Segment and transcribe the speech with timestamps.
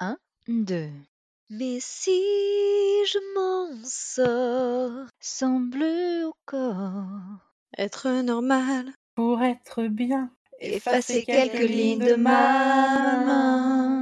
[0.00, 0.16] Un,
[0.48, 0.90] deux.
[1.50, 2.10] Mais si
[3.06, 7.44] je m'en sors sans bleu au corps,
[7.76, 8.92] Être normal.
[9.14, 10.30] Pour être bien,
[10.60, 13.93] effacer quelques lignes de ma main.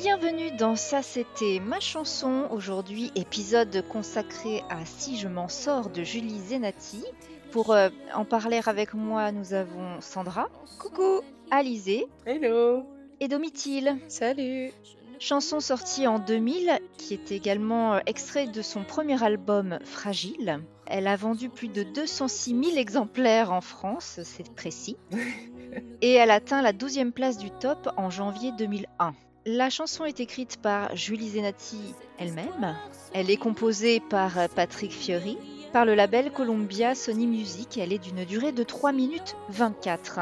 [0.00, 2.46] Bienvenue dans Ça c'était ma chanson.
[2.52, 7.04] Aujourd'hui, épisode consacré à Si je m'en sors de Julie Zenati.
[7.50, 12.84] Pour euh, en parler avec moi, nous avons Sandra, Coucou, Alizé Hello
[13.18, 13.96] et Domitil.
[14.06, 14.70] Salut.
[15.18, 20.60] Chanson sortie en 2000, qui est également euh, extrait de son premier album Fragile.
[20.86, 24.96] Elle a vendu plus de 206 000 exemplaires en France, c'est précis.
[26.02, 29.12] Et elle atteint la 12e place du top en janvier 2001.
[29.50, 32.76] La chanson est écrite par Julie Zenati elle-même.
[33.14, 35.38] Elle est composée par euh, Patrick Fiori.
[35.72, 40.20] Par le label Columbia Sony Music, elle est d'une durée de 3 minutes 24.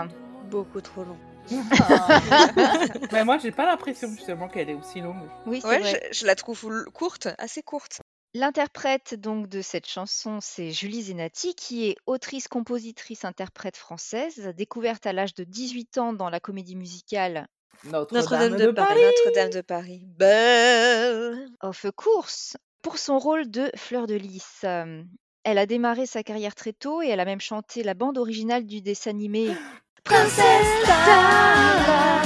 [0.48, 1.16] Beaucoup trop long.
[3.12, 5.28] Mais moi, j'ai pas l'impression justement qu'elle est aussi longue.
[5.44, 6.08] Oui, c'est Ouais, vrai.
[6.12, 6.64] je, je la trouve
[6.94, 8.02] courte, assez courte.
[8.32, 15.04] L'interprète donc de cette chanson, c'est Julie Zenati, qui est autrice, compositrice, interprète française, découverte
[15.04, 17.48] à l'âge de 18 ans dans la comédie musicale
[17.84, 19.00] Notre-Dame de Paris.
[19.00, 20.02] Notre-Dame de Paris.
[20.18, 21.48] Belle.
[21.62, 24.60] Of Course pour son rôle de Fleur de Lys.
[24.64, 25.02] Euh,
[25.42, 28.64] Elle a démarré sa carrière très tôt et elle a même chanté la bande originale
[28.64, 29.50] du dessin animé
[30.04, 32.22] Princesse Tara,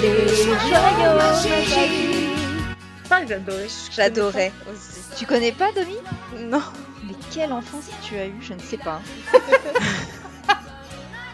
[0.00, 1.18] les joyaux.
[3.10, 3.66] Ah, j'adorais.
[3.90, 5.00] J'adorais aussi.
[5.18, 5.96] Tu connais pas Domi?
[6.38, 6.62] Non.
[7.08, 9.00] Mais quelle enfance tu as eu Je ne sais pas.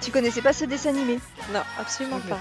[0.04, 1.18] tu connaissais pas ce dessin animé
[1.52, 2.38] Non, absolument pas.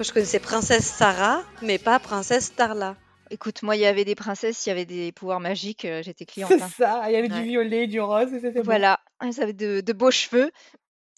[0.00, 2.96] je connaissais Princesse Sarah, mais pas Princesse Starla.
[3.30, 6.24] Écoute, moi, il y avait des princesses, il y avait des pouvoirs magiques, euh, j'étais
[6.26, 6.50] cliente.
[6.50, 6.70] C'est hein.
[6.76, 7.40] ça, il y avait Ouais.
[7.42, 8.64] du violet, du rose, et c'était bon.
[8.64, 10.50] Voilà, elles avaient de, de beaux cheveux.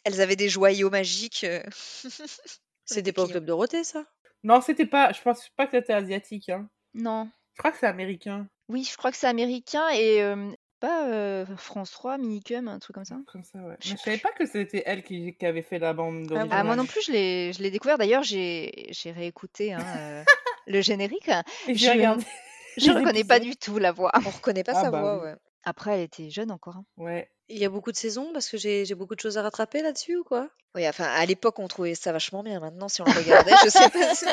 [0.04, 1.44] Elles avaient des joyaux magiques.
[1.44, 1.62] euh.
[2.84, 3.28] C'était pas au.
[3.28, 4.04] Club Dorothée, ça?
[4.42, 5.12] Non, c'était pas.
[5.12, 6.48] Je pense pas que c'était asiatique.
[6.48, 6.68] Hein.
[6.94, 8.48] Non, Je crois que c'est américain.
[8.68, 12.94] oui, je crois que c'est américain et euh, pas euh, France 3, Minicum, un truc
[12.94, 13.16] comme ça.
[13.30, 13.76] Comme ça, ouais.
[13.80, 16.26] Je Mais sais je savais pas que c'était elle qui, qui avait fait la bande
[16.32, 16.76] Ah, Ah, moi originale.
[16.78, 17.98] non plus, je l'ai, je l'ai découvert.
[17.98, 20.24] D'ailleurs, j'ai, j'ai réécouté hein, euh,
[20.66, 21.30] le générique.
[21.68, 22.24] Et Je- regardé.
[22.76, 24.10] Je reconnais pas du tout la voix.
[24.26, 25.24] On reconnaît pas Ah sa bah voix, oui.
[25.24, 25.34] ouais.
[25.64, 26.76] Après, elle était jeune encore.
[26.76, 26.84] hein.
[26.96, 27.30] Ouais.
[27.48, 30.16] Il y a beaucoup de saisons parce que j'ai beaucoup de choses à rattraper là-dessus
[30.16, 30.48] ou quoi?
[30.76, 32.60] Oui, enfin, à l'époque, on trouvait ça vachement bien.
[32.60, 34.14] Maintenant, si on le regardait, je sais pas.
[34.14, 34.24] si-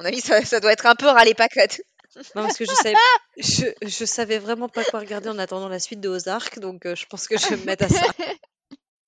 [0.00, 1.80] mon avis, ça, ça doit être un peu râlé paquette.
[2.34, 2.94] Non, parce que je savais,
[3.36, 6.94] je, je savais vraiment pas quoi regarder en attendant la suite de Ozark, donc euh,
[6.94, 8.06] je pense que je vais me mettre à ça.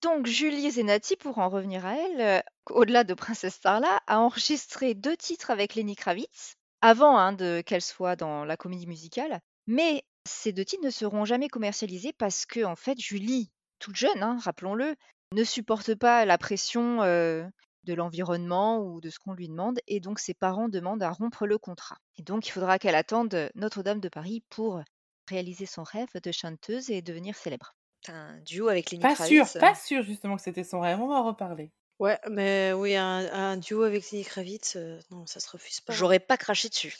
[0.03, 4.95] Donc, Julie Zenati, pour en revenir à elle, euh, au-delà de Princesse Starla, a enregistré
[4.95, 9.41] deux titres avec Lenny Kravitz, avant hein, de, qu'elle soit dans la comédie musicale.
[9.67, 14.23] Mais ces deux titres ne seront jamais commercialisés parce que, en fait, Julie, toute jeune,
[14.23, 14.97] hein, rappelons-le,
[15.33, 17.45] ne supporte pas la pression euh,
[17.85, 21.47] de l'environnement ou de ce qu'on lui demande, et donc ses parents demandent à rompre
[21.47, 21.97] le contrat.
[22.17, 24.81] Et donc, il faudra qu'elle attende Notre-Dame de Paris pour
[25.29, 27.75] réaliser son rêve de chanteuse et devenir célèbre.
[28.09, 29.59] Un duo avec Lenny Pas sûr, Kravitz.
[29.61, 31.01] pas sûr justement que c'était son rêve.
[31.01, 31.71] On va en reparler.
[31.99, 35.93] Ouais, mais oui, un, un duo avec Lenny Kravitz, euh, non, ça se refuse pas.
[35.93, 36.97] J'aurais pas craché dessus.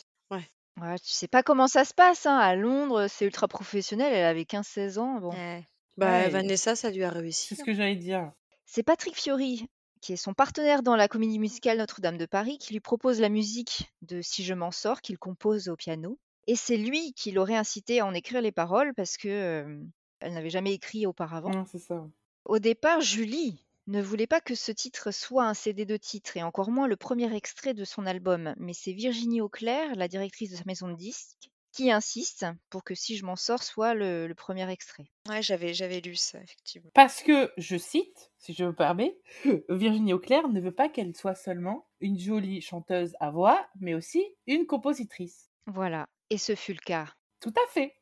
[0.81, 4.25] Ouais, tu sais pas comment ça se passe hein, à Londres, c'est ultra professionnel, elle
[4.25, 5.19] avait 15-16 ans.
[5.21, 5.31] Bon.
[5.31, 5.67] Ouais.
[5.99, 6.29] Bah, Ouais.
[6.31, 7.57] Vanessa, ça lui a C'est réussi.
[7.57, 8.33] ce que j'allais dire.
[8.65, 9.69] C'est Patrick Fiori,
[10.01, 13.29] qui est son partenaire dans la comédie musicale Notre-Dame de Paris, qui lui propose la
[13.29, 16.19] musique de Si je m'en sors, qu'il compose au piano.
[16.47, 19.83] Et c'est lui qui l'aurait incité à en écrire les paroles parce que euh,
[20.21, 21.51] elle n'avait jamais écrit auparavant.
[21.51, 22.07] Non, ça.
[22.45, 26.43] Au départ, Julie ne voulait pas que ce titre soit un CD de titres et
[26.43, 30.57] encore moins le premier extrait de son album, mais c'est Virginie Auclair, la directrice de
[30.57, 34.35] sa maison de disques, qui insiste pour que Si je m'en sors soit le, le
[34.35, 35.07] premier extrait.
[35.29, 36.91] Ouais, j'avais, j'avais lu ça, effectivement.
[36.95, 39.17] Parce que, je cite, si je me permets,
[39.69, 44.25] Virginie Auclair ne veut pas qu'elle soit seulement une jolie chanteuse à voix, mais aussi
[44.47, 45.51] une compositrice.
[45.67, 47.07] Voilà, et ce fut le cas.
[47.41, 47.95] Tout à fait.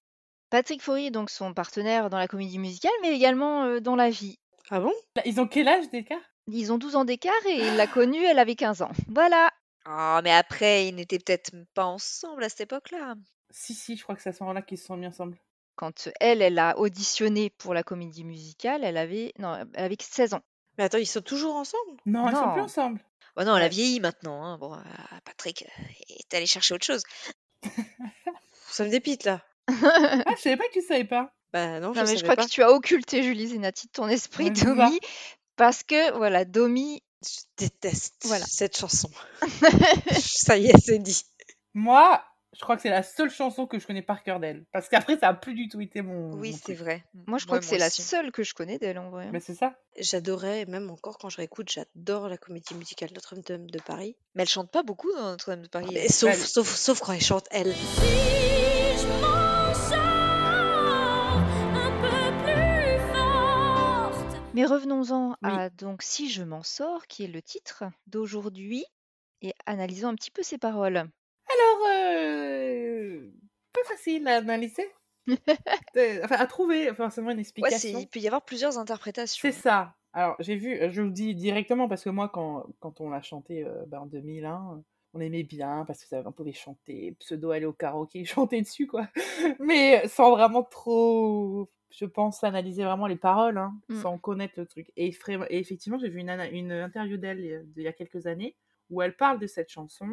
[0.50, 4.08] Patrick Fiori est donc son partenaire dans la comédie musicale, mais également euh, dans la
[4.08, 4.38] vie.
[4.70, 4.92] Ah bon?
[5.16, 8.24] Là, Ils ont quel âge d'écart Ils ont 12 ans d'écart et il l'a connue,
[8.24, 8.92] elle avait 15 ans.
[9.08, 9.50] Voilà.
[9.84, 13.14] Ah, mais après, ils n'étaient peut-être pas ensemble à cette époque-là.
[13.50, 15.36] Si, si, je crois que c'est à ce moment-là qu'ils se sont mis ensemble.
[15.76, 20.34] Quand elle, elle a auditionné pour la comédie musicale, elle avait, non, elle avait 16
[20.34, 20.42] ans.
[20.76, 21.96] Mais attends, ils sont toujours ensemble?
[22.06, 22.64] Non, ils sont plus Non.
[22.64, 23.00] ensemble.
[23.36, 24.44] Bon, non, elle a vieilli maintenant.
[24.44, 24.58] hein.
[24.58, 24.78] Bon, euh,
[25.24, 27.02] Patrick euh, est allé chercher autre chose.
[28.68, 29.42] Ça me dépite là.
[29.68, 31.32] Ah, je savais pas que tu savais pas.
[31.52, 32.44] Bah non, je Non, mais savais je crois pas.
[32.44, 34.50] que tu as occulté Julie Zenati de ton esprit.
[34.50, 34.98] Domi,
[35.56, 38.44] parce que, voilà, Domi, Je déteste Voilà.
[38.46, 39.10] cette chanson.
[40.20, 41.22] ça y est, c'est dit.
[41.74, 42.22] Moi,
[42.58, 44.64] Je crois que c'est la seule chanson que je connais par cœur d'elle.
[44.72, 46.32] Parce qu'après, ça a plus du tout été mon.
[46.34, 46.78] Oui, mon c'est truc.
[46.78, 47.04] vrai.
[47.28, 49.26] Moi, je crois Ouais, que c'est la seule que je connais d'elle en vrai.
[49.26, 49.30] hein.
[49.32, 49.74] Mais c'est ça.
[49.96, 54.16] J'adorais, même encore quand je réécoute, j'adore la comédie musicale Notre-Dame de Paris.
[54.34, 55.86] Mais elle chante pas beaucoup dans Notre-Dame de Paris.
[55.96, 56.10] Elle.
[56.10, 57.72] sauf, elle- sauf, sauf quand elle chante elle.
[57.74, 60.02] Si je m'en sors
[61.76, 64.36] un peu plus forte.
[64.54, 65.50] Mais revenons-en Oui.
[65.50, 68.84] à donc Si je m'en sors, qui est le titre d'aujourd'hui,
[69.42, 71.08] et analysons un petit peu ses paroles.
[71.50, 72.27] Alors, euh,
[73.72, 74.86] peu facile à analyser.
[75.96, 77.98] Euh, enfin, à trouver forcément une Ouais, explication.
[77.98, 79.40] il peut y avoir plusieurs interprétations.
[79.40, 79.94] C'est ça.
[80.12, 83.10] Alors, j'ai vu, euh, je vous le dis directement parce que moi, quand, quand on
[83.10, 84.80] l'a chanté euh, bah, en 2001, euh,
[85.14, 88.86] on aimait bien parce que ça, on pouvait chanter, pseudo aller au karaoké, chanter dessus,
[88.86, 89.08] quoi.
[89.58, 94.02] Mais sans vraiment trop, je pense, analyser vraiment les paroles, hein, Mm.
[94.02, 94.90] sans connaître le truc.
[94.96, 95.14] Et,
[95.50, 96.30] effectivement, j'ai vu une,
[96.72, 98.56] interview d'elle euh, d'il y a quelques années
[98.90, 100.08] où elle parle de cette chanson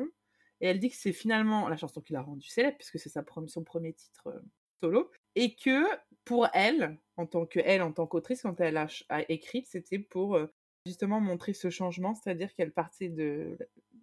[0.61, 3.11] et elle dit que c'est finalement la chanson qui l'a rendue célèbre puisque c'est
[3.47, 4.39] son premier titre euh,
[4.79, 5.85] solo et que
[6.23, 9.99] pour elle, en tant que elle, en tant qu'autrice, quand elle a, a écrit, c'était
[9.99, 10.47] pour euh,
[10.85, 13.57] justement montrer ce changement, c'est-à-dire qu'elle partait de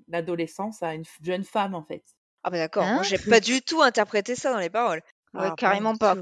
[0.08, 2.04] l'adolescence à une jeune femme en fait.
[2.44, 5.02] Ah bah d'accord, Hein j'ai pas du tout interprété ça dans les paroles.
[5.34, 6.16] Ouais, Ah, carrément pas.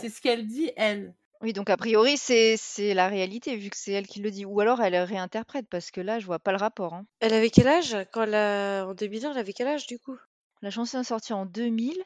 [0.00, 1.14] C'est ce qu'elle dit elle.
[1.42, 4.44] Oui, donc a priori, c'est c'est la réalité, vu que c'est elle qui le dit.
[4.44, 6.94] Ou alors elle réinterprète, parce que là, je vois pas le rapport.
[6.94, 7.04] hein.
[7.20, 8.84] Elle avait quel âge quand elle a...
[8.86, 10.16] en 2001 Elle avait quel âge du coup?
[10.62, 11.96] La chanson est sortie en 2000,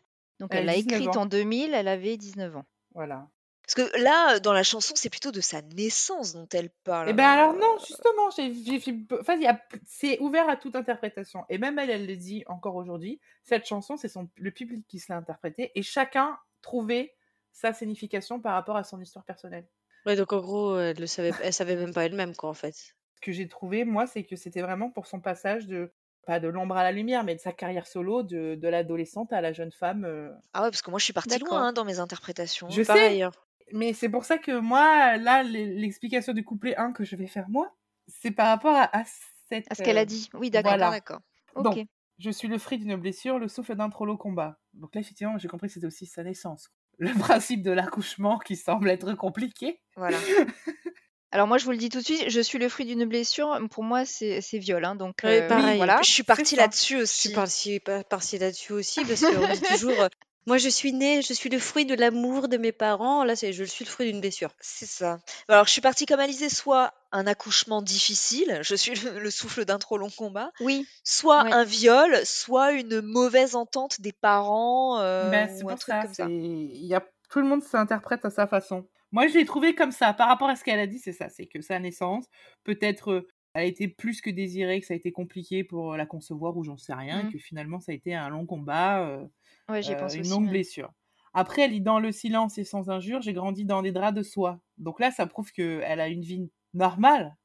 [0.41, 1.23] donc Elle elle a l'a 19 écrite ans.
[1.23, 2.65] en 2000, elle avait 19 ans.
[2.95, 3.29] Voilà.
[3.67, 7.09] Parce que là, dans la chanson, c'est plutôt de sa naissance dont elle parle.
[7.11, 10.49] Eh ben alors Euh, non, justement, j'ai, j'ai, fait- enfin, il y a- c'est ouvert
[10.49, 11.45] à toute interprétation.
[11.49, 13.21] Et même elle, elle le dit encore aujourd'hui.
[13.43, 17.16] Cette chanson, c'est son, le public qui se l'a interprétée et chacun trouvait
[17.57, 19.67] sa signification par rapport à son histoire personnelle.
[20.05, 22.75] Ouais, donc en gros, elle le savait, elle savait même pas elle-même quoi en fait.
[22.75, 25.91] Ce que j'ai trouvé, moi, c'est que c'était vraiment pour son passage de
[26.27, 29.41] pas de l'ombre à la lumière, mais de sa carrière solo, de, de l'adolescente à
[29.41, 30.05] la jeune femme.
[30.05, 30.31] euh.
[30.53, 32.69] Ah ouais, parce que moi je suis partie loin hein, dans mes interprétations.
[32.69, 32.87] Je sais.
[32.87, 33.23] Pareil.
[33.23, 33.31] hein.
[33.73, 37.27] Mais c'est pour ça que moi, là, l'e- l'explication du couplet 1 que je vais
[37.27, 37.75] faire moi,
[38.07, 39.03] c'est par rapport à, à
[39.49, 39.67] cette.
[39.71, 40.29] À ce qu'elle a euh, dit.
[40.35, 40.71] Oui, d'accord.
[40.73, 40.91] voilà.
[40.91, 41.21] D'accord.
[41.55, 41.63] Ok.
[41.65, 41.87] Donc,
[42.19, 44.59] je suis le fruit d'une blessure, le souffle d'un trop long combat.
[44.75, 46.71] Donc là, effectivement, j'ai compris que c'était aussi sa naissance.
[46.99, 49.81] Le principe de l'accouchement qui semble être compliqué.
[49.97, 50.17] Voilà.
[51.33, 53.59] Alors moi, je vous le dis tout de suite, je suis le fruit d'une blessure.
[53.71, 54.85] Pour moi, c'est viol.
[54.85, 55.77] hein, donc euh, pareil.
[55.77, 56.01] voilà.
[56.03, 57.19] Je suis partie là-dessus Je aussi.
[57.29, 59.93] suis partie, pa- partie là-dessus aussi parce qu'on dit toujours
[60.47, 63.25] Moi je suis née, je suis le fruit de l'amour de mes parents.
[63.25, 64.51] Là, c'est je suis le fruit d'une blessure.
[64.61, 65.19] C'est ça.
[65.49, 69.65] Alors je suis partie comme Alizé, soit un accouchement difficile, je suis le, le souffle
[69.65, 71.53] d'un trop long combat, Oui, soit Ouais.
[71.53, 75.95] un viol, soit une mauvaise entente des parents euh, Ben, c'est ou un pour truc
[75.95, 76.03] ça.
[76.03, 76.27] comme ça.
[76.29, 77.03] Il y a...
[77.31, 78.87] Tout le monde s'interprète à sa façon.
[79.13, 80.13] Moi, je l'ai trouvé comme ça.
[80.13, 81.29] Par rapport à ce qu'elle a dit, c'est ça.
[81.29, 82.27] C'est que sa naissance,
[82.65, 86.57] peut-être, euh, a été plus que désirée, que ça a été compliqué pour la concevoir
[86.57, 87.29] ou j'en sais rien, Mm.
[87.29, 89.07] et que finalement, ça a été un long combat.
[89.09, 89.25] euh,
[89.69, 90.31] ouais, j'y euh, une aussi.
[90.31, 90.51] longue ouais.
[90.51, 90.93] blessure.
[91.35, 94.61] Après, elle dans le silence et sans injure, j'ai grandi dans des draps de soie.
[94.79, 97.37] Donc là, ça prouve qu'elle a une vie normale,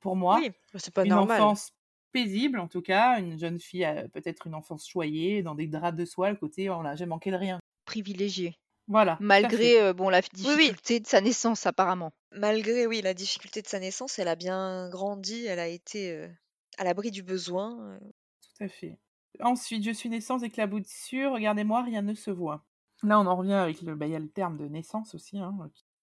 [0.00, 0.38] pour moi.
[0.40, 1.40] Oui, C'est pas une normal.
[1.40, 1.70] enfance
[2.12, 3.18] paisible, en tout cas.
[3.20, 6.68] Une jeune fille a peut-être une enfance choyée, dans des draps de soie, le côté
[6.70, 7.58] on n'a jamais manqué de rien.
[7.86, 8.54] Privilégiée.
[8.88, 9.16] Voilà.
[9.20, 10.24] Malgré euh, bon, la oui.
[10.32, 12.12] difficulté de sa naissance, apparemment.
[12.32, 16.28] malgré oui la difficulté de sa naissance, elle a bien grandi, elle a été euh,
[16.78, 17.78] à l'abri du besoin.
[17.80, 17.98] euh.
[18.56, 18.98] Tout à fait.
[19.40, 22.64] Ensuite, je suis née sans éclaboussure, regardez-moi, rien ne se voit.
[23.02, 25.38] Là, on en revient avec le, bah, il y a le terme de naissance aussi.
[25.38, 25.56] hein.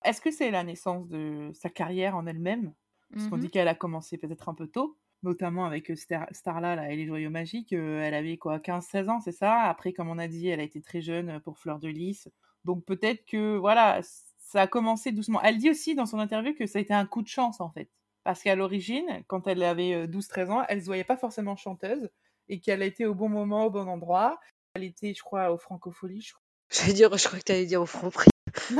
[0.03, 2.74] Est-ce que c'est la naissance de sa carrière en elle-même?
[3.12, 3.41] Parce qu'on Mhm.
[3.43, 7.05] dit qu'elle a commencé peut-être un peu tôt, notamment avec Star- Starla, là, et les
[7.07, 7.74] Joyaux Magiques.
[7.74, 9.62] euh, elle avait quoi, 15-16 ans, c'est ça?
[9.63, 12.29] Après, comme on a dit, elle a été très jeune pour Fleur de Lys.
[12.65, 14.01] Donc peut-être que, voilà,
[14.39, 15.41] ça a commencé doucement.
[15.41, 17.69] Elle dit aussi dans son interview que ça a été un coup de chance, en
[17.69, 17.89] fait.
[18.24, 22.10] Parce qu'à l'origine, quand elle avait euh, 12-13 ans, elle se voyait pas forcément chanteuse
[22.50, 24.39] et qu'elle a été au bon moment, au bon endroit.
[24.74, 26.93] Elle était, je crois, au Francophonie, je crois.
[26.93, 28.29] Dire, je crois que tu allais dire au franc prix.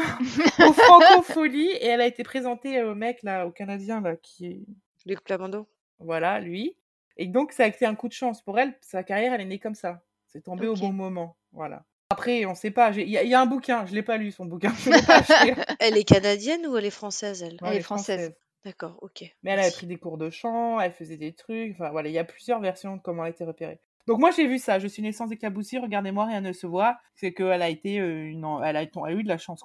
[0.60, 4.66] au Francofolie et elle a été présentée au mec là, au Canadien là, qui est
[5.06, 5.68] Luc Plamondon.
[6.00, 6.76] voilà lui.
[7.18, 8.76] Et donc ça a été un coup de chance pour elle.
[8.82, 10.02] Sa carrière, elle est née comme ça.
[10.28, 11.86] C'est tombé au bon moment, voilà.
[12.10, 12.92] Après, on sait pas.
[12.92, 14.90] Il y, a- il y a un bouquin, je l'ai pas lu son bouquin, je
[15.06, 15.76] pas.
[15.80, 17.58] Elle est canadienne ou elle est française, elle?
[17.66, 18.34] Elle est française.
[18.64, 19.24] D'accord, ok.
[19.44, 21.74] Mais elle avait pris des cours de chant, elle faisait des trucs.
[21.74, 23.80] Enfin voilà, il y a plusieurs versions de comment elle a été repérée.
[24.08, 24.80] Donc moi j'ai vu ça.
[24.80, 25.78] Je suis née sans éclaboussie.
[25.78, 26.98] Regardez-moi, rien ne se voit.
[27.16, 29.64] C'est qu'elle a été euh, une, elle a, elle a eu de la chance.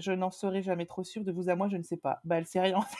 [0.00, 2.20] Je n'en serai jamais trop sûre de vous à moi, je ne sais pas.
[2.24, 2.96] Bah elle sait rien en fait.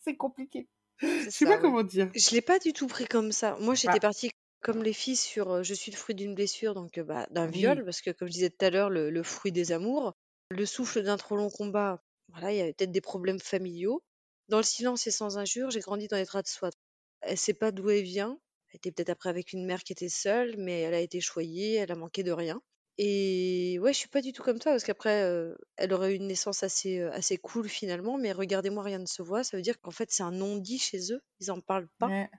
[0.00, 0.66] C'est compliqué.
[1.02, 2.10] Je C'est sais ça, pas comment dire.
[2.14, 3.56] Je l'ai pas du tout pris comme ça.
[3.60, 4.00] Moi, j'étais Bah.
[4.08, 4.30] partie
[4.60, 7.50] comme les filles sur je suis le fruit d'une blessure, donc bah, d'un Oui.
[7.50, 10.14] viol, parce que comme je disais tout à l'heure, le, le fruit des amours,
[10.50, 14.02] le souffle d'un trop long combat, voilà, il y avait peut-être des problèmes familiaux.
[14.48, 16.70] Dans le silence et sans injure, j'ai grandi dans les draps de soie.
[17.22, 18.38] Elle sait pas d'où elle vient.
[18.70, 21.74] Elle était peut-être après avec une mère qui était seule, mais elle a été choyée,
[21.74, 22.60] elle a manqué de rien.
[22.98, 25.24] Et ouais, je suis pas du tout comme toi parce qu'après,
[25.76, 29.44] elle aurait eu une naissance assez, assez cool finalement, mais regardez-moi, rien ne se voit.
[29.44, 31.20] Ça veut dire qu'en fait, c'est un non-dit chez eux.
[31.40, 32.10] Ils en parlent pas.
[32.10, 32.30] Ouais,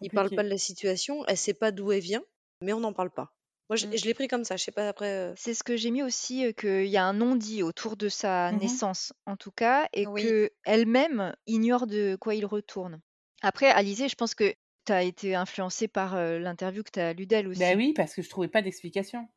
[0.00, 1.24] c'est Ils parlent pas de la situation.
[1.26, 2.22] Elle sait pas d'où elle vient,
[2.60, 3.34] mais on n'en parle pas.
[3.70, 3.96] Moi, je, Mm.
[3.96, 4.56] je l'ai pris comme ça.
[4.56, 5.08] Je sais pas après.
[5.10, 8.08] euh, C'est ce que j'ai mis aussi, euh, qu'il y a un non-dit autour de
[8.08, 8.58] sa Mhm.
[8.58, 10.22] naissance, en tout cas, et Oui.
[10.22, 13.00] que elle-même ignore de quoi il retourne.
[13.42, 14.52] Après, Alizé, je pense que
[14.84, 17.60] tu as été influencée par euh, l'interview que tu as lue d'elle aussi.
[17.60, 19.28] Bah oui, parce que je trouvais pas d'explication.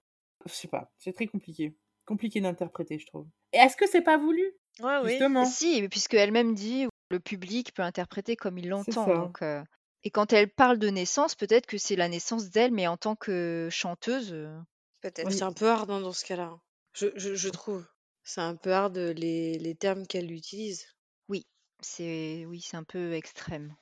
[0.45, 1.75] Je sais pas, c'est très compliqué.
[2.05, 3.27] Compliqué d'interpréter, je trouve.
[3.53, 4.43] Et est-ce que c'est pas voulu?
[4.81, 5.09] Ouais, oui.
[5.11, 5.45] Justement.
[5.45, 9.05] Si, puisque elle-même dit le public peut interpréter comme il C'est l'entend.
[9.05, 9.15] ça.
[9.15, 9.63] Donc, euh,
[10.05, 13.17] Et quand elle parle de naissance, peut-être que c'est la naissance d'elle, mais en tant
[13.17, 14.31] que chanteuse.
[14.31, 14.57] euh,
[15.01, 15.25] Peut-être.
[15.25, 15.37] ouais, Oui.
[15.37, 16.43] c'est un peu hard hein, dans ce cas-là.
[16.45, 16.61] hein.
[16.93, 17.85] Je, je, je trouve.
[18.23, 20.85] C'est un peu hard euh, les, les termes qu'elle utilise.
[21.27, 21.45] Oui,
[21.81, 23.75] c'est oui, c'est un peu extrême.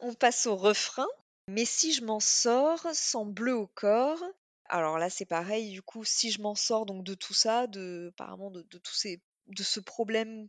[0.00, 1.06] On passe au refrain.
[1.46, 4.22] Mais si je m'en sors sans bleu au corps.
[4.66, 5.70] Alors là, c'est pareil.
[5.72, 8.94] Du coup, si je m'en sors donc de tout ça, de apparemment de, de tous
[8.94, 10.48] ces, de ce problème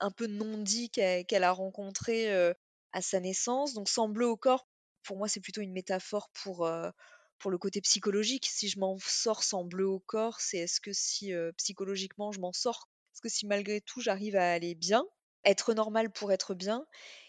[0.00, 2.54] un peu non dit qu'elle qu'elle a rencontré euh,
[2.96, 3.74] à sa naissance.
[3.74, 4.66] Donc sans bleu au corps,
[5.04, 6.90] pour moi, c'est plutôt une métaphore pour euh,
[7.38, 8.46] pour le côté psychologique.
[8.46, 12.40] Si je m'en sors sans bleu au corps, c'est est-ce que si euh, psychologiquement je
[12.40, 15.04] m'en sors, est-ce que si malgré tout j'arrive à aller bien,
[15.44, 16.86] être normal pour être bien,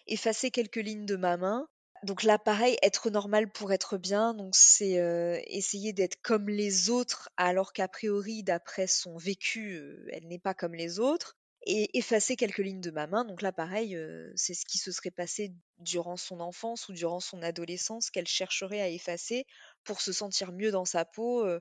[0.07, 1.67] effacer quelques lignes de ma main?
[2.03, 6.89] Donc là, pareil, être normal pour être bien, donc c'est euh, essayer d'être comme les
[6.89, 9.81] autres, alors qu'a priori, d'après son vécu,
[10.13, 11.36] elle n'est pas comme les autres,
[11.67, 13.25] et effacer quelques lignes de ma main.
[13.25, 17.19] Donc là, pareil, euh, c'est ce qui se serait passé durant son enfance ou durant
[17.19, 19.45] son adolescence qu'elle chercherait à effacer
[19.83, 21.45] pour se sentir mieux dans sa peau.
[21.45, 21.59] euh.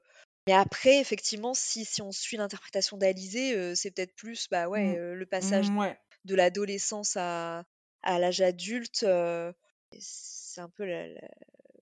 [0.48, 4.96] Mais après, effectivement, si, si on suit l'interprétation d'Alizée, euh, c'est peut-être plus bah ouais,
[4.96, 4.98] Mm.
[4.98, 5.98] euh, le passage Mm, ouais.
[6.25, 7.64] de l'adolescence à,
[8.02, 9.02] à l'âge adulte.
[9.04, 9.52] euh,
[9.98, 10.84] c'est un peu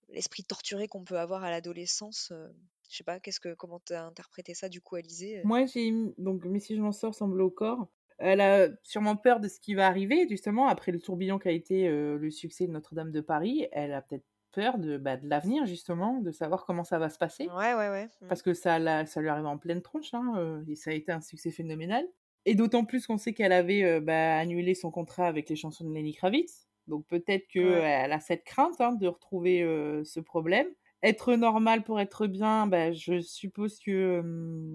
[0.08, 2.30] l'esprit torturé qu'on peut avoir à l'adolescence.
[2.32, 2.48] euh,
[2.90, 5.44] Je sais pas, qu'est-ce que comment t'as interprété ça du coup, Alizée euh?
[5.44, 7.86] Moi, j'ai donc, mais si je m'en sors sans bleu au corps,
[8.18, 11.52] elle a sûrement peur de ce qui va arriver, justement, après le tourbillon qui a
[11.52, 13.66] été euh, le succès de Notre-Dame de Paris.
[13.72, 17.18] Elle a peut-être peur de, bah, de l'avenir, justement, de savoir comment ça va se
[17.18, 17.48] passer.
[17.48, 18.08] Ouais, ouais, ouais.
[18.20, 18.28] mm.
[18.28, 20.94] parce que ça, l'a- ça lui arrive en pleine tronche, hein, euh, et ça a
[20.94, 22.06] été un succès phénoménal.
[22.46, 25.84] Et d'autant plus qu'on sait qu'elle avait euh, bah, annulé son contrat avec les chansons
[25.88, 26.68] de Lenny Kravitz.
[26.86, 28.12] Donc peut-être qu'elle Ouais.
[28.12, 29.60] a cette crainte hein, de retrouver
[30.04, 30.66] ce problème.
[31.04, 34.22] Être normal pour être bien, bah, je suppose que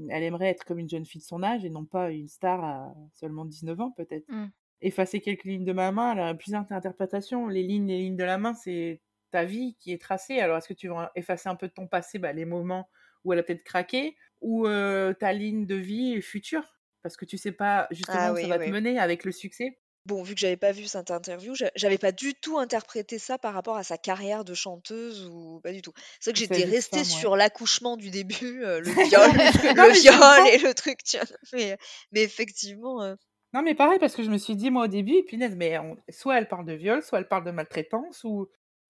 [0.10, 2.64] elle aimerait être comme une jeune fille de son âge et non pas une star
[2.64, 4.28] à seulement 19 ans peut-être.
[4.30, 4.50] Mm.
[4.82, 7.48] Effacer quelques lignes de ma main, elle a plusieurs interprétations.
[7.48, 10.40] Les lignes, les lignes de la main, c'est ta vie qui est tracée.
[10.40, 12.90] Alors est-ce que tu vas effacer un peu de ton passé, bah, les moments
[13.26, 16.80] où elle a peut-être craqué, ou euh, ta ligne de vie future?
[17.02, 19.32] Parce que tu sais pas justement Ah où ça oui, va te mener avec le
[19.32, 19.80] succès.
[20.10, 23.38] Bon, vu que j'avais pas vu cette interview, j'a- j'avais pas du tout interprété ça
[23.38, 25.94] par rapport à sa carrière de chanteuse ou pas du tout.
[26.20, 29.30] C'est vrai que j'étais restée sur l'accouchement du début, euh, le viol,
[29.78, 30.46] non, le mais je viol comprends.
[30.46, 31.28] et le truc, tu vois.
[31.54, 31.78] Mais,
[32.12, 33.16] mais effectivement, euh,
[33.54, 35.96] Non, mais pareil, parce que je me suis dit, moi, au début, punaise, mais on-
[36.10, 38.48] soit elle parle de viol, soit elle parle de maltraitance, ou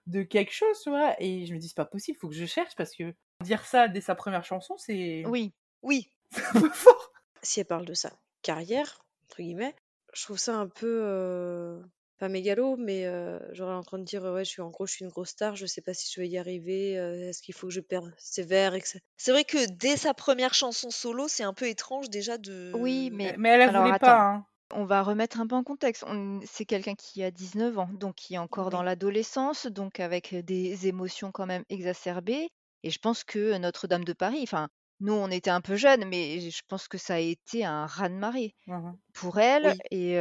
[0.07, 1.15] de quelque chose, tu vois.
[1.21, 3.87] Et je me dis, c'est pas possible, faut que je cherche, parce que dire ça
[3.89, 7.11] dès sa première chanson, c'est Oui, oui, c'est un peu fort.
[7.41, 8.11] Si elle parle de sa
[8.41, 9.75] carrière, entre guillemets,
[10.13, 11.01] je trouve ça un peu.
[11.03, 11.81] euh,
[12.17, 14.91] pas mégalo, mais euh, genre en train de dire ouais, je suis en gros, je
[14.93, 17.55] suis une grosse star, je sais pas si je vais y arriver, euh, est-ce qu'il
[17.55, 18.99] faut que je perde sévère, etc.
[19.17, 22.37] c'est vrai que dès sa première chanson solo, c'est un peu étrange déjà
[22.73, 23.35] oui, de.
[23.35, 24.45] mais Mais elle, elle alors voulait attends, pas, hein.
[24.73, 26.03] on va remettre un peu en contexte.
[26.07, 28.83] On- C'est quelqu'un qui a 19 ans, donc qui est encore dans Oui.
[28.83, 32.49] l'adolescence, donc avec des émotions quand même exacerbées.
[32.83, 34.69] Et je pense que Notre-Dame de Paris, enfin,
[34.99, 38.55] nous on était un peu jeunes, mais je pense que ça a été un raz-de-marée
[38.67, 38.99] Mhm.
[39.13, 39.73] pour elle.
[39.73, 39.81] Oui.
[39.91, 40.17] Et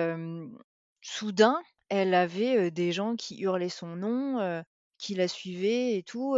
[1.02, 4.62] soudain, elle avait des gens qui hurlaient son nom,
[4.98, 6.36] qui la suivaient et tout.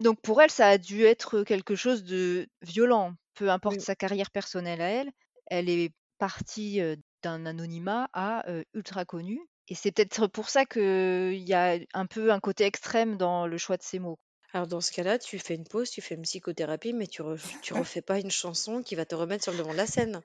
[0.00, 3.82] Donc pour elle, ça a dû être quelque chose de violent, peu importe Oui.
[3.82, 5.10] sa carrière personnelle à elle.
[5.46, 6.80] Elle est partie
[7.22, 8.44] d'un anonymat à
[8.74, 9.40] ultra connu.
[9.68, 13.58] Et c'est peut-être pour ça qu'il y a un peu un côté extrême dans le
[13.58, 14.18] choix de ses mots.
[14.52, 17.60] Alors dans ce cas-là, tu fais une pause, tu fais une psychothérapie, mais tu, ref-
[17.62, 20.20] tu refais pas une chanson qui va te remettre sur le devant de la scène.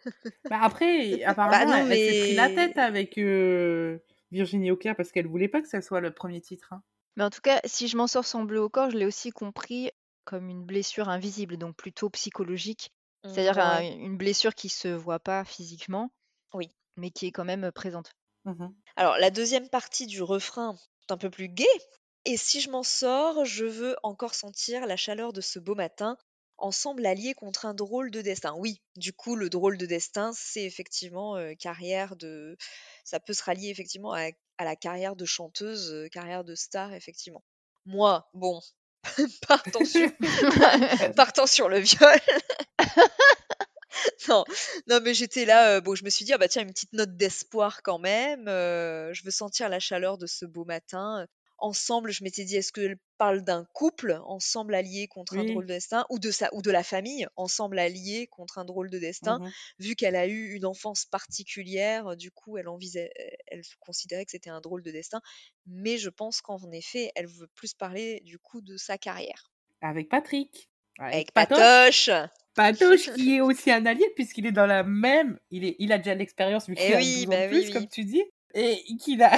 [0.49, 3.99] Bah après, Bah apparemment, non, elle, elle s'est pris la tête avec euh,
[4.31, 6.73] Virginie Auclair parce qu'elle voulait pas que ça soit le premier titre.
[6.73, 6.83] hein.
[7.15, 9.31] Mais en tout cas, si je m'en sors sans bleu au corps, je l'ai aussi
[9.31, 9.89] compris
[10.25, 12.91] comme une blessure invisible, donc plutôt psychologique.
[13.23, 16.11] Mm, C'est-à-dire un- ouais, une blessure qui se voit pas physiquement,
[16.53, 16.69] oui.
[16.97, 18.11] mais qui est quand même présente.
[18.45, 18.73] Mhm.
[18.97, 20.75] Alors, la deuxième partie du refrain
[21.09, 21.65] est un peu plus gai.
[22.29, 26.17] Et si je m'en sors, je veux encore sentir la chaleur de ce beau matin,
[26.57, 28.53] ensemble alliés contre un drôle de destin.
[28.57, 32.57] Oui, du coup, le drôle de destin, c'est effectivement euh, carrière de.
[33.05, 36.93] Ça peut se rallier effectivement à, à la carrière de chanteuse, euh, carrière de star,
[36.93, 37.45] effectivement.
[37.85, 38.59] Moi, bon,
[39.47, 39.85] partant
[41.47, 42.19] sur, le viol,
[44.27, 44.43] Non,
[44.87, 47.15] non, mais j'étais là, bon, je me suis dit: «Ah bah tiens, une petite note
[47.15, 51.25] d'espoir quand même, je veux sentir la chaleur de ce beau matin».
[51.59, 55.73] Ensemble, je m'étais dit: «Est-ce qu'elle parle d'un couple, ensemble alliés contre un drôle de
[55.73, 59.39] destin ou de sa ou de la famille, ensemble alliés contre un drôle de destin?»
[59.39, 63.11] Mmh vu qu'elle a eu une enfance particulière, du coup, elle envisait
[63.47, 65.21] elle considérait que c'était un drôle de destin.
[65.65, 69.51] Mais je pense qu'en effet, elle veut plus parler, du coup, de sa carrière.
[69.81, 70.69] Avec Patrick.
[70.99, 72.07] Avec Patoche.
[72.07, 72.29] Patoche!
[72.55, 75.39] Patoche qui est aussi un allié puisqu'il est dans la même.
[75.51, 77.49] Il, est, il a déjà l'expérience vu Eh qu'il a oui, 12 ans bah de
[77.49, 78.23] plus, oui, comme tu dis.
[78.55, 79.37] Et qu'il a.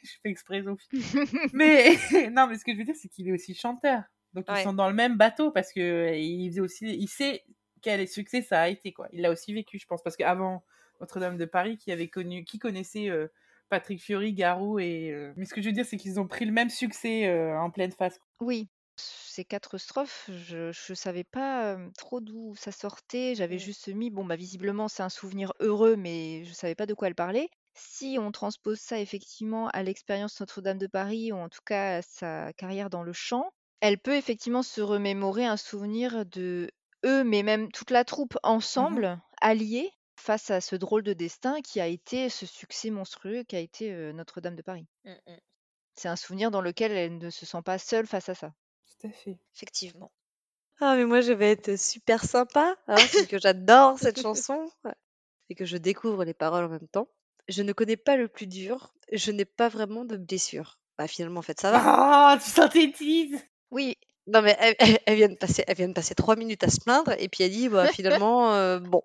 [0.04, 0.88] je fais exprès, Sophie.
[1.52, 1.94] mais
[2.30, 4.02] non, mais ce que je veux dire, c'est qu'il est aussi chanteur.
[4.34, 6.86] Donc ils sont dans le même bateau parce que il faisait aussi.
[6.86, 7.44] Il sait
[7.82, 9.08] quel succès ça a été, quoi.
[9.12, 10.02] Il l'a aussi vécu, je pense.
[10.02, 10.64] Parce qu'avant
[11.00, 12.44] Notre-Dame de Paris, qui avait connu.
[12.44, 13.08] Qui connaissait.
[13.10, 13.28] euh,
[13.70, 15.10] Patrick Fiori, Garou et.
[15.12, 17.56] euh, Mais ce que je veux dire, c'est qu'ils ont pris le même succès euh,
[17.58, 18.18] en pleine face.
[18.40, 23.34] Oui, ces 4 strophes, je je savais pas, trop d'où ça sortait.
[23.36, 26.94] J'avais juste mis, bon, bah, visiblement, c'est un souvenir heureux, mais je savais pas de
[26.94, 27.48] quoi elle parlait.
[27.74, 32.02] Si on transpose ça effectivement à l'expérience Notre-Dame de Paris ou en tout cas à
[32.02, 36.70] sa carrière dans le chant, elle peut effectivement se remémorer un souvenir de
[37.04, 41.80] eux, mais même toute la troupe ensemble, alliés, face à ce drôle de destin qui
[41.80, 44.86] a été ce succès monstrueux qu'a été, Notre-Dame de Paris.
[45.04, 45.36] Mmh mh.
[45.96, 48.54] C'est un souvenir dans lequel elle ne se sent pas seule face à ça.
[48.86, 49.38] Tout à fait.
[49.54, 50.10] Effectivement.
[50.80, 54.66] Ah, mais moi, je vais être super sympa, hein, parce que j'adore cette chanson
[55.50, 57.08] et que je découvre les paroles en même temps.
[57.50, 60.78] Je ne connais pas le plus dur, je n'ai pas vraiment de blessure.
[60.96, 61.80] Bah, finalement, en fait, ça va.
[61.84, 63.38] Ah, tu synthétises
[63.70, 66.62] Oui, Non, mais elle, elle- elle vient de passer, elle vient de passer trois minutes
[66.62, 69.02] à se plaindre et puis elle dit, bah, finalement, euh, bon.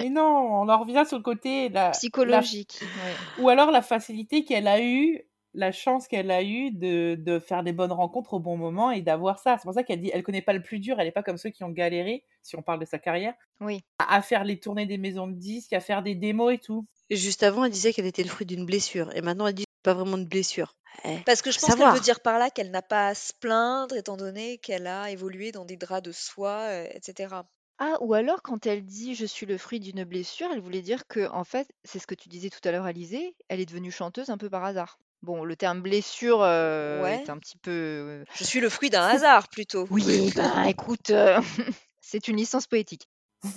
[0.00, 1.68] Mais non, on en revient sur le côté.
[1.68, 3.42] La, la- psychologique, ouais.
[3.44, 5.20] ou alors la facilité qu'elle a eue,
[5.54, 9.00] la chance qu'elle a eue de, de faire des bonnes rencontres au bon moment et
[9.02, 9.56] d'avoir ça.
[9.58, 11.38] C'est pour ça qu'elle dit elle connaît pas le plus dur, elle n'est pas comme
[11.38, 13.84] ceux qui ont galéré, si on parle de sa carrière, Oui.
[13.98, 16.86] à, à faire les tournées des maisons de disques, à faire des démos et tout.
[17.10, 19.94] Juste avant, elle disait qu'elle était le fruit d'une blessure et maintenant, elle dit, pas
[19.94, 20.76] vraiment de blessure.
[21.04, 23.32] Eh, Parce que je pense qu'elle veut dire par là qu'elle n'a pas à se
[23.38, 27.34] plaindre, étant donné qu'elle a évolué dans des draps de soie, heu, etc.
[27.78, 31.06] Ah, ou alors quand elle dit je suis le fruit d'une blessure, elle voulait dire
[31.08, 33.90] que en fait, c'est ce que tu disais tout à l'heure, Alizée, elle est devenue
[33.90, 34.98] chanteuse un peu par hasard.
[35.24, 37.22] Bon, le terme blessure euh, Ouais.
[37.24, 38.24] est un petit peu.
[38.34, 39.86] Je suis le fruit d'un hasard, plutôt.
[39.90, 41.40] Oui, ben écoute, euh,
[42.00, 43.08] c'est une licence poétique.